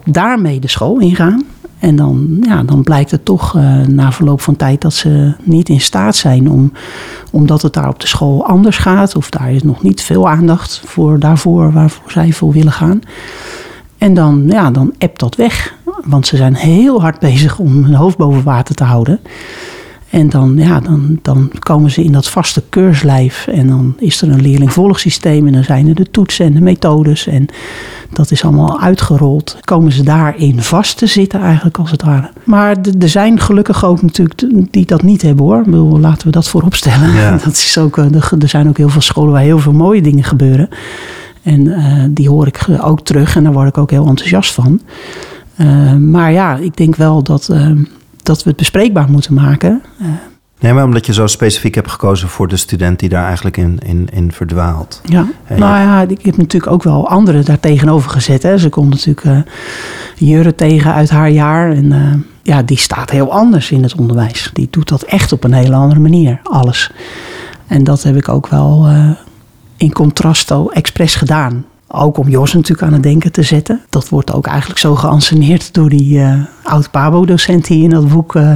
[0.05, 1.43] daarmee de school ingaan.
[1.85, 5.69] En dan, ja, dan blijkt het toch uh, na verloop van tijd dat ze niet
[5.69, 6.71] in staat zijn om,
[7.31, 10.81] omdat het daar op de school anders gaat, of daar is nog niet veel aandacht
[10.85, 13.01] voor daarvoor waarvoor zij voor willen gaan.
[13.97, 15.75] En dan, ja, dan ebt dat weg.
[16.05, 19.19] Want ze zijn heel hard bezig om hun hoofd boven water te houden.
[20.15, 23.47] En dan, ja, dan, dan komen ze in dat vaste keurslijf.
[23.47, 25.47] En dan is er een leerlingvolgsysteem.
[25.47, 27.28] En dan zijn er de toetsen en de methodes.
[27.28, 27.47] En
[28.13, 29.58] dat is allemaal uitgerold.
[29.62, 32.30] Komen ze daarin vast te zitten eigenlijk als het ware.
[32.43, 35.63] Maar er zijn gelukkig ook natuurlijk die dat niet hebben hoor.
[35.63, 37.13] Bedoel, laten we dat voorop stellen.
[37.13, 37.32] Ja.
[37.45, 40.69] Dat is ook, er zijn ook heel veel scholen waar heel veel mooie dingen gebeuren.
[41.43, 43.36] En uh, die hoor ik ook terug.
[43.36, 44.82] En daar word ik ook heel enthousiast van.
[45.58, 47.49] Uh, maar ja, ik denk wel dat...
[47.51, 47.71] Uh,
[48.25, 49.81] dat we het bespreekbaar moeten maken.
[50.01, 50.07] Uh,
[50.59, 53.79] nee, maar omdat je zo specifiek hebt gekozen voor de student die daar eigenlijk in,
[53.85, 55.01] in, in verdwaalt.
[55.03, 58.43] Ja, nou ja, ik heb natuurlijk ook wel anderen daar tegenover gezet.
[58.43, 58.57] Hè.
[58.57, 59.38] Ze komt natuurlijk uh,
[60.15, 61.71] Jurre tegen uit haar jaar.
[61.71, 64.49] En uh, ja, die staat heel anders in het onderwijs.
[64.53, 66.91] Die doet dat echt op een hele andere manier, alles.
[67.67, 68.88] En dat heb ik ook wel
[69.77, 71.65] in contrasto expres gedaan.
[71.87, 73.81] Ook om Jos natuurlijk aan het denken te zetten.
[73.89, 78.51] Dat wordt ook eigenlijk zo geanceneerd door die uh, oud-Pabo-docent die in dat boek uh,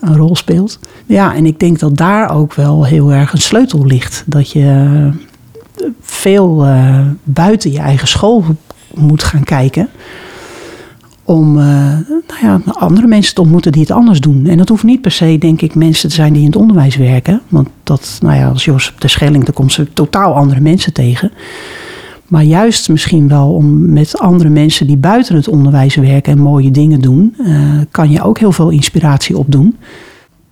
[0.00, 0.78] een rol speelt.
[1.06, 4.22] Ja, en ik denk dat daar ook wel heel erg een sleutel ligt.
[4.26, 5.10] Dat je
[6.00, 8.44] veel uh, buiten je eigen school
[8.94, 9.88] moet gaan kijken.
[11.24, 14.46] Om nou ja, andere mensen te ontmoeten die het anders doen.
[14.46, 16.96] En dat hoeft niet per se, denk ik, mensen te zijn die in het onderwijs
[16.96, 17.40] werken.
[17.48, 20.92] Want dat, nou ja, als Jos op de Schelling, dan komt ze totaal andere mensen
[20.92, 21.32] tegen.
[22.28, 26.70] Maar juist misschien wel om met andere mensen die buiten het onderwijs werken en mooie
[26.70, 29.76] dingen doen, uh, kan je ook heel veel inspiratie opdoen.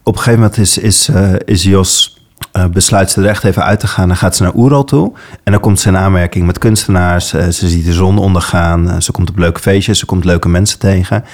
[0.03, 2.21] Op een gegeven moment is, is, uh, is Jos.
[2.57, 4.09] Uh, besluit ze er echt even uit te gaan.
[4.09, 5.13] Dan gaat ze naar Oeral toe.
[5.45, 7.29] En dan komt ze in aanmerking met kunstenaars.
[7.29, 9.03] ze ziet de zon ondergaan.
[9.03, 9.99] ze komt op leuke feestjes.
[9.99, 11.25] Ze komt leuke mensen tegen.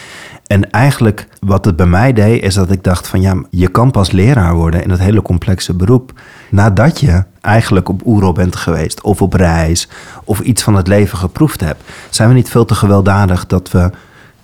[0.48, 3.90] En eigenlijk wat het bij mij deed, is dat ik dacht van ja, je kan
[3.90, 6.20] pas leraar worden in dat hele complexe beroep.
[6.50, 9.88] Nadat je eigenlijk op Oerol bent geweest, of op reis,
[10.24, 11.82] of iets van het leven geproefd hebt.
[12.11, 13.90] Zijn we niet veel te gewelddadig dat we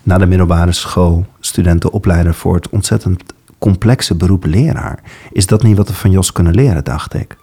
[0.02, 3.22] na de middelbare school studenten opleiden voor het ontzettend
[3.58, 4.98] complexe beroep leraar?
[5.32, 7.36] Is dat niet wat we van Jos kunnen leren, dacht ik?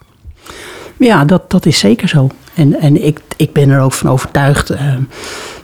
[0.97, 2.30] Ja, dat, dat is zeker zo.
[2.54, 4.71] En, en ik, ik ben er ook van overtuigd.
[4.71, 4.93] Uh,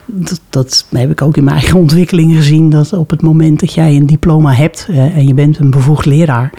[0.07, 2.69] dat, dat heb ik ook in mijn eigen ontwikkeling gezien.
[2.69, 6.53] Dat op het moment dat jij een diploma hebt en je bent een bevoegd leraar.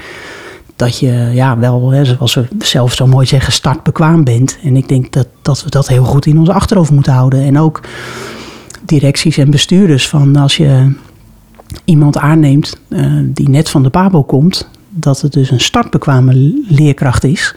[0.77, 4.59] Dat je ja, wel, zoals we zelf zo mooi zeggen, startbekwaam bent.
[4.63, 7.43] En ik denk dat, dat we dat heel goed in ons achterhoofd moeten houden.
[7.43, 7.81] En ook
[8.85, 10.93] directies en bestuurders van als je
[11.85, 17.25] iemand aanneemt uh, die net van de Pabo komt, dat het dus een startbekwame leerkracht
[17.25, 17.55] is.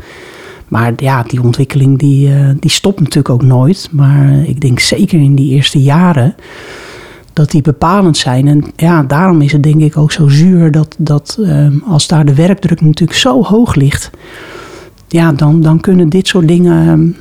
[0.71, 3.89] Maar ja, die ontwikkeling die, uh, die stopt natuurlijk ook nooit.
[3.91, 6.35] Maar ik denk zeker in die eerste jaren
[7.33, 8.47] dat die bepalend zijn.
[8.47, 12.25] En ja, daarom is het denk ik ook zo zuur dat, dat uh, als daar
[12.25, 14.09] de werkdruk natuurlijk zo hoog ligt,
[15.07, 17.15] ja, dan, dan kunnen dit soort dingen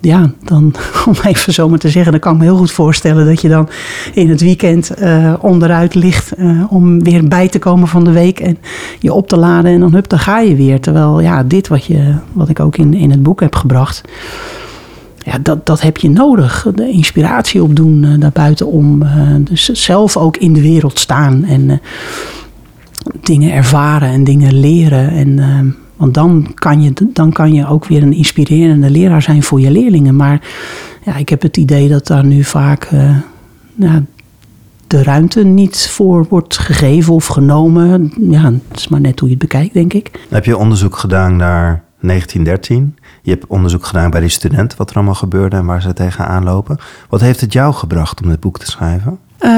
[0.00, 0.74] ja, dan
[1.08, 3.48] om even zo maar te zeggen, dan kan ik me heel goed voorstellen dat je
[3.48, 3.68] dan
[4.14, 8.40] in het weekend uh, onderuit ligt uh, om weer bij te komen van de week
[8.40, 8.58] en
[8.98, 10.80] je op te laden en dan hup, dan ga je weer.
[10.80, 14.00] Terwijl ja, dit wat, je, wat ik ook in, in het boek heb gebracht,
[15.18, 16.66] ja, dat, dat heb je nodig.
[16.74, 19.02] De inspiratie opdoen uh, daarbuiten om.
[19.40, 21.80] dus zelf ook in de wereld staan en
[23.20, 25.38] dingen ervaren en dingen leren en
[26.00, 29.70] want dan kan, je, dan kan je ook weer een inspirerende leraar zijn voor je
[29.70, 30.16] leerlingen.
[30.16, 30.40] Maar
[31.04, 32.90] ja, ik heb het idee dat daar nu vaak
[33.74, 34.04] nou,
[34.86, 38.12] de ruimte niet voor wordt gegeven of genomen.
[38.30, 40.10] Ja, het is maar net hoe je het bekijkt, denk ik.
[40.28, 42.96] Heb je onderzoek gedaan naar 1913?
[43.22, 46.44] Je hebt onderzoek gedaan bij die studenten, wat er allemaal gebeurde en waar ze tegenaan
[46.44, 46.78] lopen.
[47.08, 49.18] Wat heeft het jou gebracht om dit boek te schrijven?
[49.40, 49.50] Uh,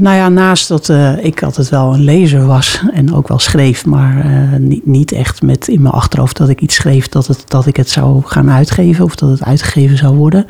[0.00, 3.86] nou ja, naast dat uh, ik altijd wel een lezer was en ook wel schreef,
[3.86, 7.44] maar uh, niet, niet, echt met in mijn achterhoofd dat ik iets schreef dat, het,
[7.46, 10.46] dat ik het zou gaan uitgeven of dat het uitgegeven zou worden.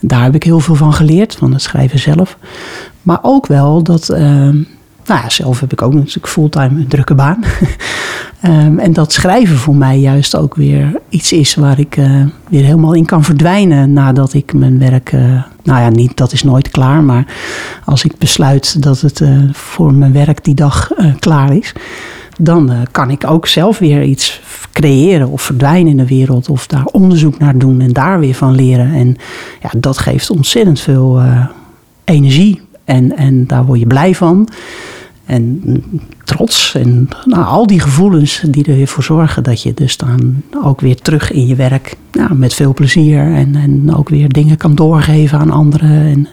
[0.00, 2.38] Daar heb ik heel veel van geleerd, van het schrijven zelf.
[3.02, 4.08] Maar ook wel dat
[5.06, 7.44] nou ja, zelf heb ik ook natuurlijk fulltime een drukke baan.
[8.44, 12.64] um, en dat schrijven voor mij juist ook weer iets is waar ik uh, weer
[12.64, 15.12] helemaal in kan verdwijnen nadat ik mijn werk.
[15.12, 17.26] Uh, nou ja, niet, dat is nooit klaar, maar
[17.84, 21.72] als ik besluit dat het uh, voor mijn werk die dag klaar is,
[22.38, 24.40] dan kan ik ook zelf weer iets
[24.72, 28.54] creëren of verdwijnen in de wereld of daar onderzoek naar doen en daar weer van
[28.54, 28.94] leren.
[28.94, 29.16] En
[29.62, 31.22] ja, dat geeft ontzettend veel
[32.04, 34.48] energie en, en daar word je blij van.
[35.26, 35.62] En
[36.24, 40.42] trots en nou, al die gevoelens die er weer voor zorgen dat je dus dan
[40.64, 44.56] ook weer terug in je werk nou, met veel plezier en, en ook weer dingen
[44.56, 45.90] kan doorgeven aan anderen.
[45.90, 46.28] En,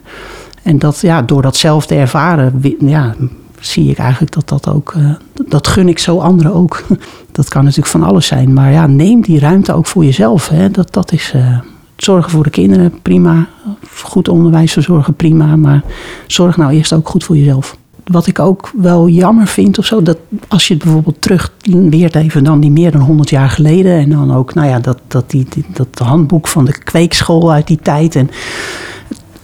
[0.63, 3.15] en dat ja, door dat zelf te ervaren, ja,
[3.59, 5.12] zie ik eigenlijk dat dat ook, uh,
[5.47, 6.83] dat gun ik zo anderen ook.
[7.31, 10.47] Dat kan natuurlijk van alles zijn, maar ja, neem die ruimte ook voor jezelf.
[10.47, 10.71] Hè.
[10.71, 11.33] Dat, dat is.
[11.35, 11.59] Uh,
[12.03, 13.47] zorgen voor de kinderen, prima.
[13.91, 15.55] Goed onderwijs verzorgen, prima.
[15.55, 15.83] Maar
[16.27, 17.77] zorg nou eerst ook goed voor jezelf.
[18.03, 22.43] Wat ik ook wel jammer vind of zo, dat als je het bijvoorbeeld terugweert even
[22.43, 23.99] dan die meer dan 100 jaar geleden.
[23.99, 27.79] En dan ook, nou ja, dat, dat, die, dat handboek van de kweekschool uit die
[27.81, 28.15] tijd.
[28.15, 28.29] En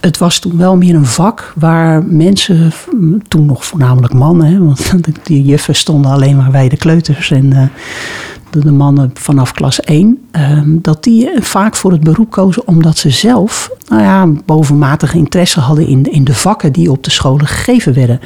[0.00, 2.72] het was toen wel meer een vak waar mensen,
[3.28, 4.92] toen nog voornamelijk mannen, hè, want
[5.26, 7.62] die juffen stonden alleen maar bij de kleuters en uh,
[8.50, 13.10] de mannen vanaf klas 1, ehm, dat die vaak voor het beroep kozen omdat ze
[13.10, 17.94] zelf nou ja, bovenmatige interesse hadden in, in de vakken die op de scholen gegeven
[17.94, 18.20] werden.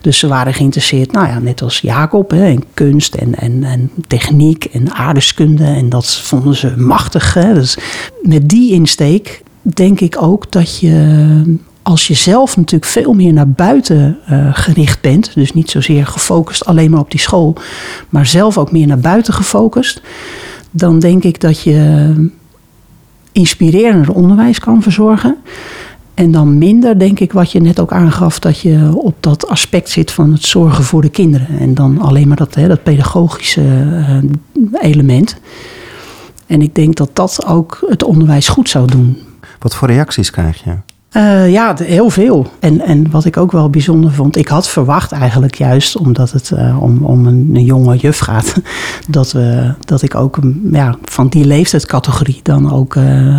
[0.00, 3.90] Dus ze waren geïnteresseerd, nou ja, net als Jacob, hè, in kunst en, en, en
[4.06, 5.64] techniek en aardeskunde.
[5.64, 7.34] En dat vonden ze machtig.
[7.34, 7.54] Hè.
[7.54, 7.78] Dus
[8.22, 13.48] met die insteek denk ik ook dat je als je zelf natuurlijk veel meer naar
[13.48, 17.56] buiten uh, gericht bent, dus niet zozeer gefocust alleen maar op die school,
[18.08, 20.00] maar zelf ook meer naar buiten gefocust,
[20.70, 22.12] dan denk ik dat je
[23.32, 25.36] inspirerender onderwijs kan verzorgen.
[26.14, 29.90] En dan minder, denk ik, wat je net ook aangaf, dat je op dat aspect
[29.90, 31.58] zit van het zorgen voor de kinderen.
[31.58, 35.36] En dan alleen maar dat, hè, dat pedagogische uh, element.
[36.46, 39.18] En ik denk dat dat ook het onderwijs goed zou doen.
[39.58, 40.76] Wat voor reacties krijg je?
[41.16, 42.46] Uh, ja, heel veel.
[42.58, 46.50] En, en wat ik ook wel bijzonder vond, ik had verwacht eigenlijk juist, omdat het
[46.54, 48.60] uh, om, om een, jonge juf gaat,
[49.08, 50.38] dat, we, dat ik ook
[50.72, 52.94] ja, van die leeftijdscategorie dan ook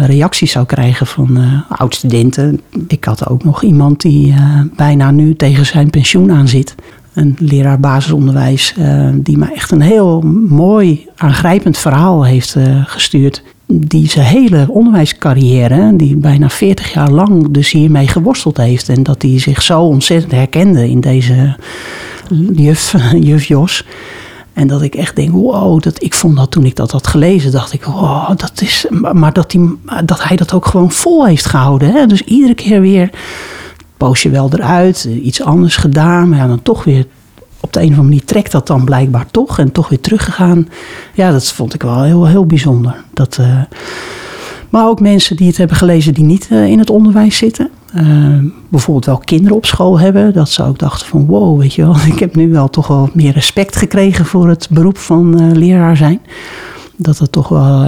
[0.06, 2.62] reacties zou krijgen van oud-studenten.
[2.88, 4.36] Ik had ook nog iemand die
[4.76, 6.76] bijna nu tegen zijn pensioen aan zit.
[7.14, 8.76] Een leraar basisonderwijs,
[9.14, 12.56] die mij echt een heel mooi, aangrijpend verhaal heeft
[12.86, 18.90] gestuurd die zijn hele onderwijscarrière, die bijna 40 jaar lang dus hiermee geworsteld heeft.
[18.90, 21.56] En dat hij zich zo ontzettend herkende in deze
[22.54, 22.96] juf,
[23.30, 23.86] juf Jos.
[24.54, 27.52] En dat ik echt denk, wow, dat, ik vond dat toen ik dat had gelezen,
[27.52, 28.86] dacht ik, wow, dat is.
[28.90, 31.92] Maar dat hij, dat ook gewoon vol heeft gehouden.
[31.92, 32.06] Hè?
[32.06, 33.10] Dus iedere keer weer
[33.98, 37.06] poos je wel eruit, iets anders gedaan, maar dan toch weer
[37.62, 40.68] op de een of andere manier trekt dat dan blijkbaar toch en toch weer teruggegaan.
[41.14, 42.96] Ja, dat vond ik wel heel, heel bijzonder.
[43.14, 43.62] Dat, uh,
[44.70, 47.70] Maar ook mensen die het hebben gelezen die niet in het onderwijs zitten.
[48.70, 50.34] bijvoorbeeld wel kinderen op school hebben.
[50.34, 51.96] Dat ze ook dachten van wow, weet je wel.
[52.14, 56.22] Ik heb nu wel toch wel meer respect gekregen voor het beroep van leraar zijn.
[56.96, 57.88] Dat het toch wel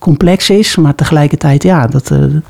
[0.00, 0.76] complex is.
[0.76, 2.42] Maar tegelijkertijd, ja, dat er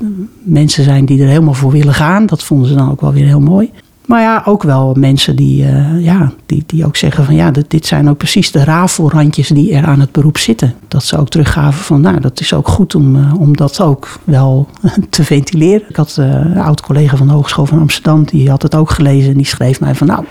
[0.43, 2.25] mensen zijn die er helemaal voor willen gaan.
[2.25, 3.71] Dat vonden ze dan ook wel weer heel mooi.
[4.11, 7.69] Maar ja, ook wel mensen die, uh, ja, die, die ook zeggen van ja, dit,
[7.69, 10.73] dit zijn ook precies de rafelrandjes die er aan het beroep zitten.
[10.87, 14.19] Dat ze ook teruggaven van nou, dat is ook goed om, uh, om dat ook
[14.23, 14.67] wel
[15.09, 15.89] te ventileren.
[15.89, 18.89] Ik had uh, een oud collega van de Hogeschool van Amsterdam, die had het ook
[18.89, 20.25] gelezen en die schreef mij van nou,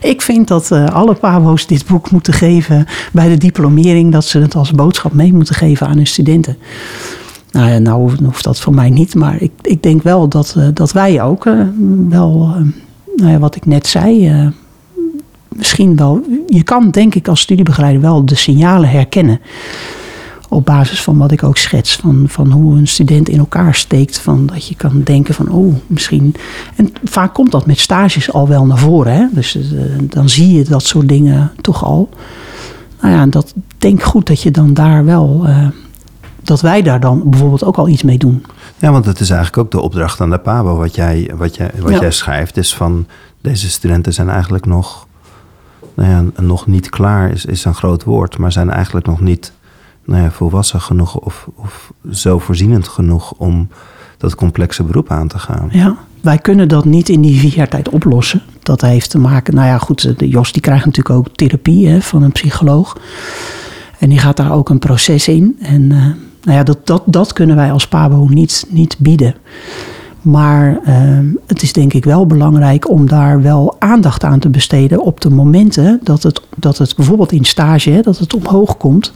[0.00, 4.54] ik vind dat alle PABO's dit boek moeten geven bij de diplomering, dat ze het
[4.54, 6.56] als boodschap mee moeten geven aan hun studenten.
[7.50, 10.92] Nou ja, nou hoeft dat voor mij niet, maar ik, ik denk wel dat, dat
[10.92, 11.50] wij ook
[12.08, 12.54] wel
[13.22, 14.48] nou ja, wat ik net zei, uh,
[15.48, 16.20] misschien wel.
[16.46, 19.40] Je kan denk ik als studiebegeleider wel de signalen herkennen.
[20.48, 24.18] Op basis van wat ik ook schets, van, van hoe een student in elkaar steekt.
[24.18, 26.34] Van dat je kan denken van, oh, misschien.
[26.76, 29.14] En vaak komt dat met stages al wel naar voren.
[29.14, 29.26] Hè?
[29.32, 32.08] Dus uh, dan zie je dat soort dingen toch al.
[33.00, 35.42] Nou ja, dat denk goed dat je dan daar wel.
[35.46, 35.66] Uh,
[36.42, 38.44] dat wij daar dan bijvoorbeeld ook al iets mee doen.
[38.82, 41.70] Ja, want het is eigenlijk ook de opdracht aan de PABO wat jij, wat jij,
[41.78, 42.56] wat jij schrijft.
[42.56, 43.06] Is van
[43.40, 45.06] deze studenten zijn eigenlijk nog,
[45.94, 49.52] nou ja, nog niet klaar, is, is een groot woord, maar zijn eigenlijk nog niet
[50.04, 53.68] nou ja, volwassen genoeg of, of zelfvoorzienend genoeg om
[54.18, 55.68] dat complexe beroep aan te gaan.
[55.70, 58.42] Ja, wij kunnen dat niet in die vier jaar tijd oplossen.
[58.62, 62.00] Dat heeft te maken, nou ja, goed, de Jos die krijgt natuurlijk ook therapie hè,
[62.00, 62.96] van een psycholoog.
[63.98, 65.56] En die gaat daar ook een proces in.
[65.60, 66.06] En uh,
[66.42, 69.34] nou ja, dat, dat, dat kunnen wij als PABO niet, niet bieden.
[70.22, 75.02] Maar uh, het is denk ik wel belangrijk om daar wel aandacht aan te besteden
[75.02, 79.12] op de momenten dat het, dat het bijvoorbeeld in stage, dat het omhoog komt.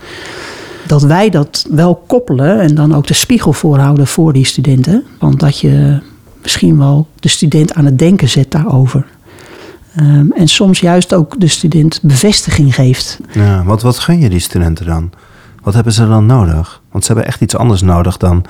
[0.87, 5.05] Dat wij dat wel koppelen en dan ook de spiegel voorhouden voor die studenten.
[5.19, 5.99] Want dat je
[6.43, 9.07] misschien wel de student aan het denken zet daarover.
[10.01, 13.19] Um, en soms juist ook de student bevestiging geeft.
[13.33, 15.11] Ja, wat, wat gun je die studenten dan?
[15.63, 16.83] Wat hebben ze dan nodig?
[16.97, 18.45] Want ze hebben echt iets anders nodig dan,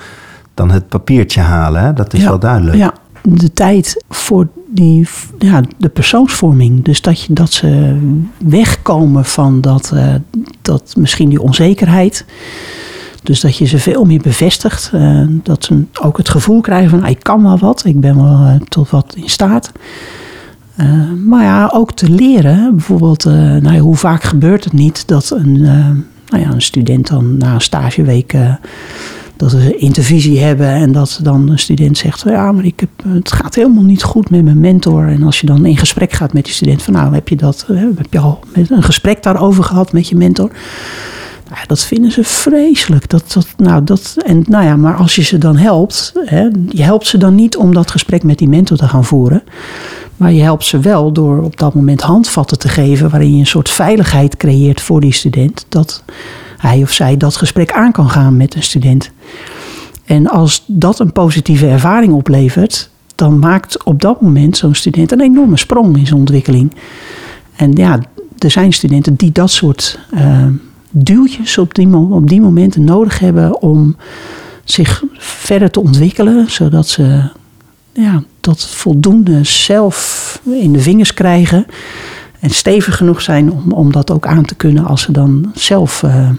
[0.53, 1.81] dan het papiertje halen.
[1.81, 1.93] Hè?
[1.93, 2.77] Dat is wel duidelijk.
[2.77, 5.07] Ja, de tijd voor die,
[5.39, 6.83] ja, de persoonsvorming.
[6.83, 7.97] Dus dat, je, dat ze
[8.37, 10.13] wegkomen van dat, uh,
[10.61, 12.25] dat misschien die onzekerheid.
[13.23, 14.91] Dus dat je ze veel meer bevestigt.
[14.93, 17.85] Uh, dat ze ook het gevoel krijgen van ik kan wel wat.
[17.85, 19.71] Ik ben wel uh, tot wat in staat.
[21.25, 22.75] Maar ja, ook te leren.
[22.75, 27.37] Bijvoorbeeld, nou ja, hoe vaak gebeurt het niet dat een nou ja, een student dan
[27.37, 28.53] na een stageweek uh,
[29.37, 33.31] dat ze intervisie hebben en dat dan een student zegt: Ja, maar ik heb, het
[33.31, 35.07] gaat helemaal niet goed met mijn mentor.
[35.07, 37.65] En als je dan in gesprek gaat met die student, van nou heb je dat,
[37.69, 40.51] eh, heb je al een gesprek daarover gehad met je mentor?
[41.49, 43.09] Nou, dat vinden ze vreselijk.
[43.09, 46.83] Dat, dat, nou, dat, en, nou ja, maar als je ze dan helpt, hè, je
[46.83, 49.43] helpt ze dan niet om dat gesprek met die mentor te gaan voeren.
[50.17, 53.47] Maar je helpt ze wel door op dat moment handvatten te geven waarin je een
[53.47, 55.65] soort veiligheid creëert voor die student.
[55.69, 56.03] Dat
[56.57, 59.11] hij of zij dat gesprek aan kan gaan met een student.
[60.05, 65.21] En als dat een positieve ervaring oplevert, dan maakt op dat moment zo'n student een
[65.21, 66.75] enorme sprong in zijn ontwikkeling.
[67.55, 67.99] En ja,
[68.37, 70.45] er zijn studenten die dat soort uh,
[70.89, 73.95] duwtjes op die, op die momenten nodig hebben om
[74.63, 77.29] zich verder te ontwikkelen, zodat ze
[77.93, 81.65] ja, dat voldoende zelf in de vingers krijgen.
[82.39, 86.03] En stevig genoeg zijn om, om dat ook aan te kunnen als ze dan zelf.
[86.03, 86.29] Uh,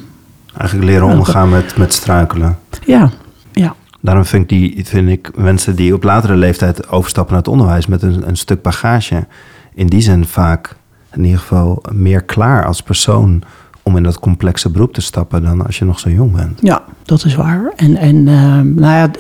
[0.57, 2.59] Eigenlijk leren omgaan met, met struikelen.
[2.85, 3.11] Ja,
[3.53, 3.75] ja.
[4.01, 7.87] Daarom vind ik, die, vind ik mensen die op latere leeftijd overstappen naar het onderwijs
[7.87, 9.27] met een, een stuk bagage,
[9.75, 10.77] in die zin vaak
[11.13, 13.43] in ieder geval meer klaar als persoon
[13.89, 16.59] om in dat complexe beroep te stappen dan als je nog zo jong bent.
[16.63, 17.73] Ja, dat is waar.
[17.77, 19.11] En, en uh, nou ja,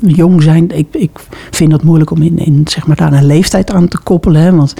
[0.00, 1.10] jong zijn, ik, ik
[1.50, 4.42] vind dat moeilijk om in, in zeg maar, daar een leeftijd aan te koppelen.
[4.42, 4.54] Hè?
[4.54, 4.74] Want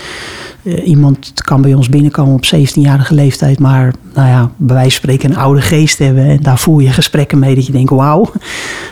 [0.63, 5.03] uh, iemand kan bij ons binnenkomen op 17-jarige leeftijd, maar nou ja, bij wijze van
[5.11, 6.25] spreken een oude geest hebben.
[6.25, 8.31] En daar voer je gesprekken mee dat je denkt, wauw.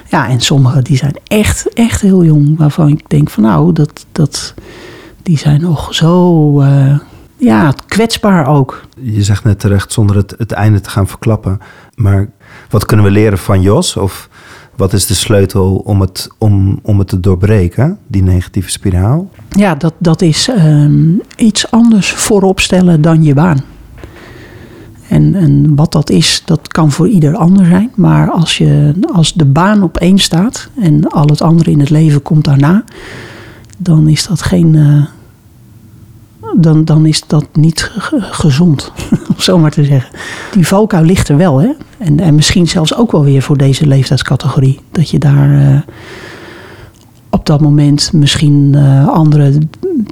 [0.09, 4.06] Ja, en sommigen die zijn echt, echt heel jong, waarvan ik denk van nou, dat,
[4.12, 4.54] dat,
[5.22, 6.61] die zijn nog zo...
[6.61, 6.98] Uh,
[7.37, 8.83] ja, kwetsbaar ook.
[9.01, 11.59] Je zegt net terecht, zonder het, het einde te gaan verklappen.
[11.94, 12.29] Maar
[12.70, 13.96] wat kunnen we leren van Jos?
[13.96, 14.29] Of
[14.77, 19.31] wat is de sleutel om het, om, om het te doorbreken, die negatieve spiraal?
[19.49, 23.61] Ja, dat, dat is um, iets anders voorop stellen dan je baan.
[25.09, 27.90] En, en wat dat is, dat kan voor ieder ander zijn.
[27.94, 31.90] Maar als, je, als de baan op één staat en al het andere in het
[31.90, 32.85] leven komt daarna,
[33.79, 35.04] dan is dat geen, uh,
[36.57, 37.90] dan, dan is dat niet
[38.21, 38.92] gezond,
[39.31, 40.11] om zo maar te zeggen.
[40.52, 41.69] Die valkuil ligt er wel, hè?
[41.98, 44.81] En, en misschien zelfs ook wel weer voor deze leeftijdscategorie.
[44.90, 45.81] Dat je daar uh,
[47.31, 49.59] op dat moment misschien uh, andere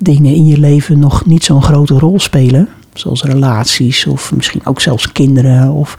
[0.02, 2.68] dingen in je leven nog niet zo'n grote rol spelen.
[2.94, 5.70] Zoals relaties of misschien ook zelfs kinderen.
[5.70, 5.94] Of,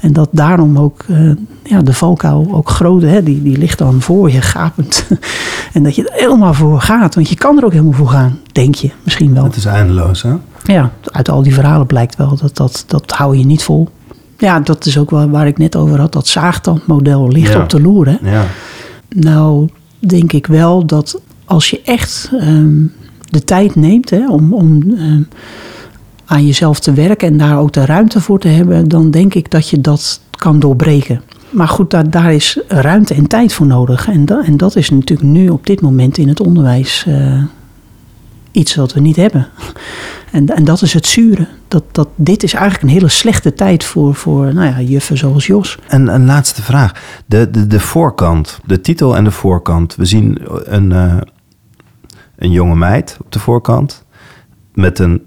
[0.00, 1.32] en dat daarom ook uh,
[1.62, 5.06] ja, de valkuil ook groot, hè, die, die ligt dan voor je gapend.
[5.72, 8.38] en dat je er helemaal voor gaat, want je kan er ook helemaal voor gaan,
[8.52, 9.44] denk je misschien wel.
[9.44, 10.32] Het is eindeloos, hè?
[10.64, 13.88] Ja, uit al die verhalen blijkt wel dat dat, dat hou je niet vol.
[14.38, 16.12] Ja, dat is ook wel waar ik net over had.
[16.12, 17.62] Dat zaagtandmodel ligt Ja.
[17.62, 18.06] op de loer.
[18.06, 18.30] Hè?
[18.30, 18.44] Ja.
[19.08, 19.68] Nou,
[19.98, 22.84] denk ik wel dat als je echt ehm,
[23.28, 25.22] de tijd neemt hè, om, om ehm,
[26.32, 29.50] aan jezelf te werken en daar ook de ruimte voor te hebben, dan denk ik
[29.50, 31.22] dat je dat kan doorbreken.
[31.50, 34.08] Maar goed, daar, daar is ruimte en tijd voor nodig.
[34.08, 37.42] En, en dat is natuurlijk nu op dit moment in het onderwijs eh,
[38.50, 39.48] iets wat we niet hebben.
[40.30, 41.46] En, en dat is het zure.
[41.68, 45.46] Dat, dat, dit is eigenlijk een hele slechte tijd voor, voor nou ja, juffen zoals
[45.46, 45.78] Jos.
[45.88, 46.92] En een laatste vraag.
[47.26, 49.96] De, de, de voorkant, de titel en de voorkant.
[49.96, 51.16] We zien een, eh,
[52.36, 54.04] een jonge meid op de voorkant
[54.74, 55.22] met een,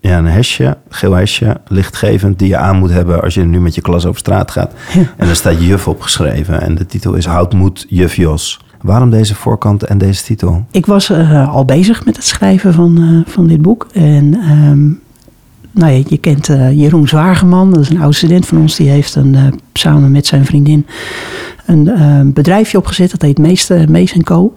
[0.00, 3.74] ja, een hesje, geel hesje, lichtgevend, die je aan moet hebben als je nu met
[3.74, 4.72] je klas over straat gaat.
[4.94, 5.02] Ja.
[5.16, 8.60] En er staat juf opgeschreven en de titel is Houd moed, juf Jos.
[8.82, 10.64] Waarom deze voorkant en deze titel?
[10.70, 13.86] Ik was eh, al bezig met het schrijven van, eh, van dit boek.
[13.92, 14.86] En ehm,
[15.80, 18.76] nou ja, je kent eh, Jeroen Zwageman, dat is een oud student van ons.
[18.76, 20.86] Die heeft een, samen met zijn vriendin
[21.66, 23.10] een bedrijfje opgezet.
[23.10, 24.54] Dat heet Mees, Mees Co.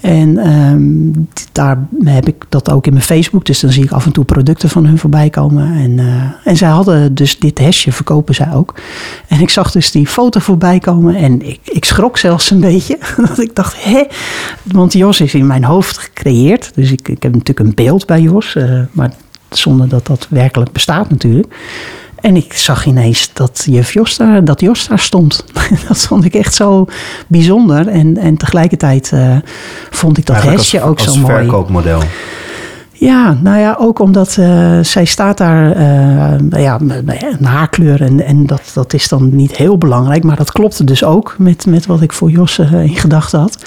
[0.00, 3.44] En ehm, daar heb ik dat ook in mijn Facebook.
[3.44, 5.74] Dus dan zie ik af en toe producten van hun voorbij komen.
[5.74, 8.74] En, eh, en zij hadden dus dit hesje, verkopen zij ook.
[9.28, 11.14] En ik zag dus die foto voorbij komen.
[11.14, 12.98] En ik, ik schrok zelfs een beetje.
[13.28, 14.02] Dat ik dacht, hè?
[14.64, 16.72] Want Jos is in mijn hoofd gecreëerd.
[16.74, 18.54] Dus ik, ik heb natuurlijk een beeld bij Jos.
[18.56, 19.12] eh, maar
[19.50, 21.54] zonder dat dat werkelijk bestaat natuurlijk.
[22.20, 25.44] En ik zag ineens dat juf Jos daar, dat Jos daar stond.
[25.88, 26.86] dat vond ik echt zo
[27.26, 27.88] bijzonder.
[27.88, 29.36] En, en tegelijkertijd eh,
[29.90, 31.34] vond ik dat Eigenlijk hesje als, ook als zo mooi.
[31.34, 32.00] verkoopmodel.
[32.92, 35.76] Ja, nou ja, ook omdat eh, zij staat daar,
[36.42, 40.52] nou ja, een haarkleur en, en dat, dat is dan niet heel belangrijk, maar dat
[40.52, 43.58] klopte dus ook met, met wat ik voor Jos in gedachten had.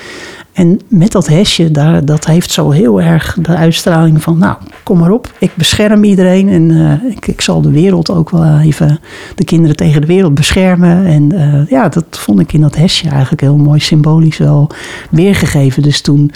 [0.53, 4.97] En met dat hesje, daar, dat heeft zo heel erg de uitstraling van, nou, kom
[4.97, 8.99] maar op, ik bescherm iedereen en eh, ik, ik zal de wereld ook wel even,
[9.35, 11.05] de kinderen tegen de wereld beschermen.
[11.05, 14.69] En eh, ja, dat vond ik in dat hesje eigenlijk heel mooi symbolisch wel
[15.09, 15.83] weergegeven.
[15.83, 16.31] Dus toen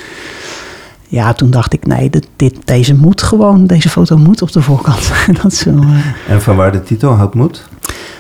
[1.08, 4.62] ja, toen dacht ik, nee, dit, dit, deze moet gewoon, deze foto moet op de
[4.62, 5.12] voorkant.
[5.42, 7.68] dat is wel, eh, En van waar de titel Houd moed?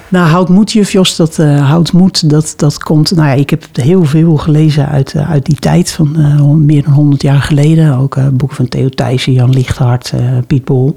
[0.09, 3.15] Nou, houd moed, juf Jos, dat eh houdt moed, dat, dat komt...
[3.15, 6.83] Nou ja, ik heb heel veel gelezen uit, eh, uit die tijd, van eh, meer
[6.83, 7.97] dan 100 jaar geleden.
[7.97, 10.95] Ook eh, boeken van Theo Thijssen, Jan Lichthart, eh, Piet Bol.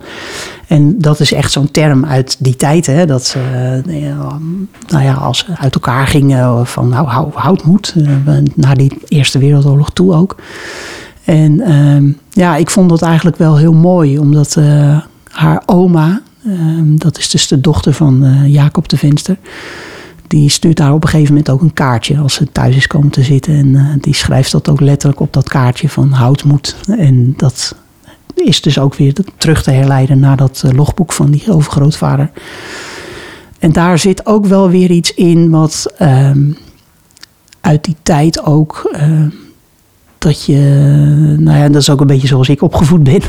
[0.66, 3.06] En dat is echt zo'n term uit die tijd, hè.
[3.06, 3.38] Dat ze,
[3.86, 4.14] eh,
[4.88, 7.94] nou ja, als ze uit elkaar gingen van, nou, hou, houd moed.
[7.96, 10.36] eh, naar die Eerste Wereldoorlog toe ook.
[11.24, 15.00] En ehm, ja, ik vond dat eigenlijk wel heel mooi, omdat eh,
[15.30, 19.36] haar oma, ehm, dat is dus de dochter van eh, Jacob de Venster,
[20.26, 23.10] die stuurt haar op een gegeven moment ook een kaartje als ze thuis is komen
[23.10, 23.54] te zitten.
[23.54, 26.76] En eh, die schrijft dat ook letterlijk op dat kaartje van houd moed.
[26.98, 27.74] En dat
[28.34, 32.30] is dus ook weer terug te herleiden naar dat logboek van die overgrootvader.
[33.58, 36.52] En daar zit ook wel weer iets in wat ehm,
[37.60, 38.90] uit die tijd ook.
[40.20, 40.58] Dat je,
[41.38, 43.22] nou ja, dat is ook een beetje zoals ik opgevoed ben.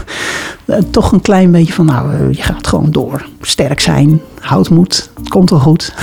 [0.65, 3.25] Eh, toch een klein beetje van, nou, eh, je gaat gewoon door.
[3.41, 5.93] Sterk zijn, houd moed, het komt wel goed.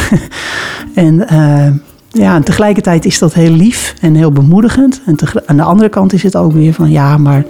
[0.94, 1.72] en eh,
[2.10, 5.00] ja, en tegelijkertijd is dat heel lief en heel bemoedigend.
[5.06, 5.16] En
[5.46, 7.44] aan de andere kant is het ook weer van, ja, maar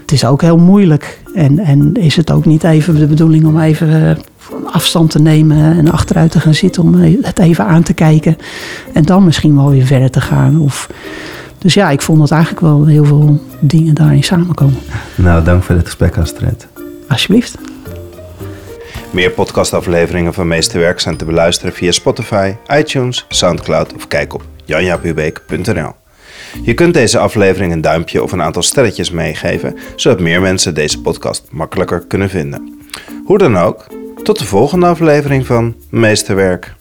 [0.00, 1.22] het is ook heel moeilijk.
[1.34, 4.18] En, en is het ook niet even de bedoeling om even
[4.64, 8.36] afstand te nemen en achteruit te gaan zitten om het even aan te kijken.
[8.92, 10.60] En dan misschien wel weer verder te gaan.
[10.60, 10.88] Of,
[11.64, 14.78] dus ja, ik vond dat eigenlijk wel heel veel dingen daarin samenkomen.
[15.14, 16.66] Nou, dank voor dit gesprek, Astrid.
[17.08, 17.54] Alsjeblieft.
[19.10, 25.92] Meer podcastafleveringen van Meesterwerk zijn te beluisteren via Spotify, iTunes, Soundcloud of kijk op janjapubeek.nl.
[26.62, 31.00] Je kunt deze aflevering een duimpje of een aantal sterretjes meegeven, zodat meer mensen deze
[31.00, 32.78] podcast makkelijker kunnen vinden.
[33.24, 33.86] Hoe dan ook,
[34.22, 36.74] tot de volgende aflevering van Meesterwerk.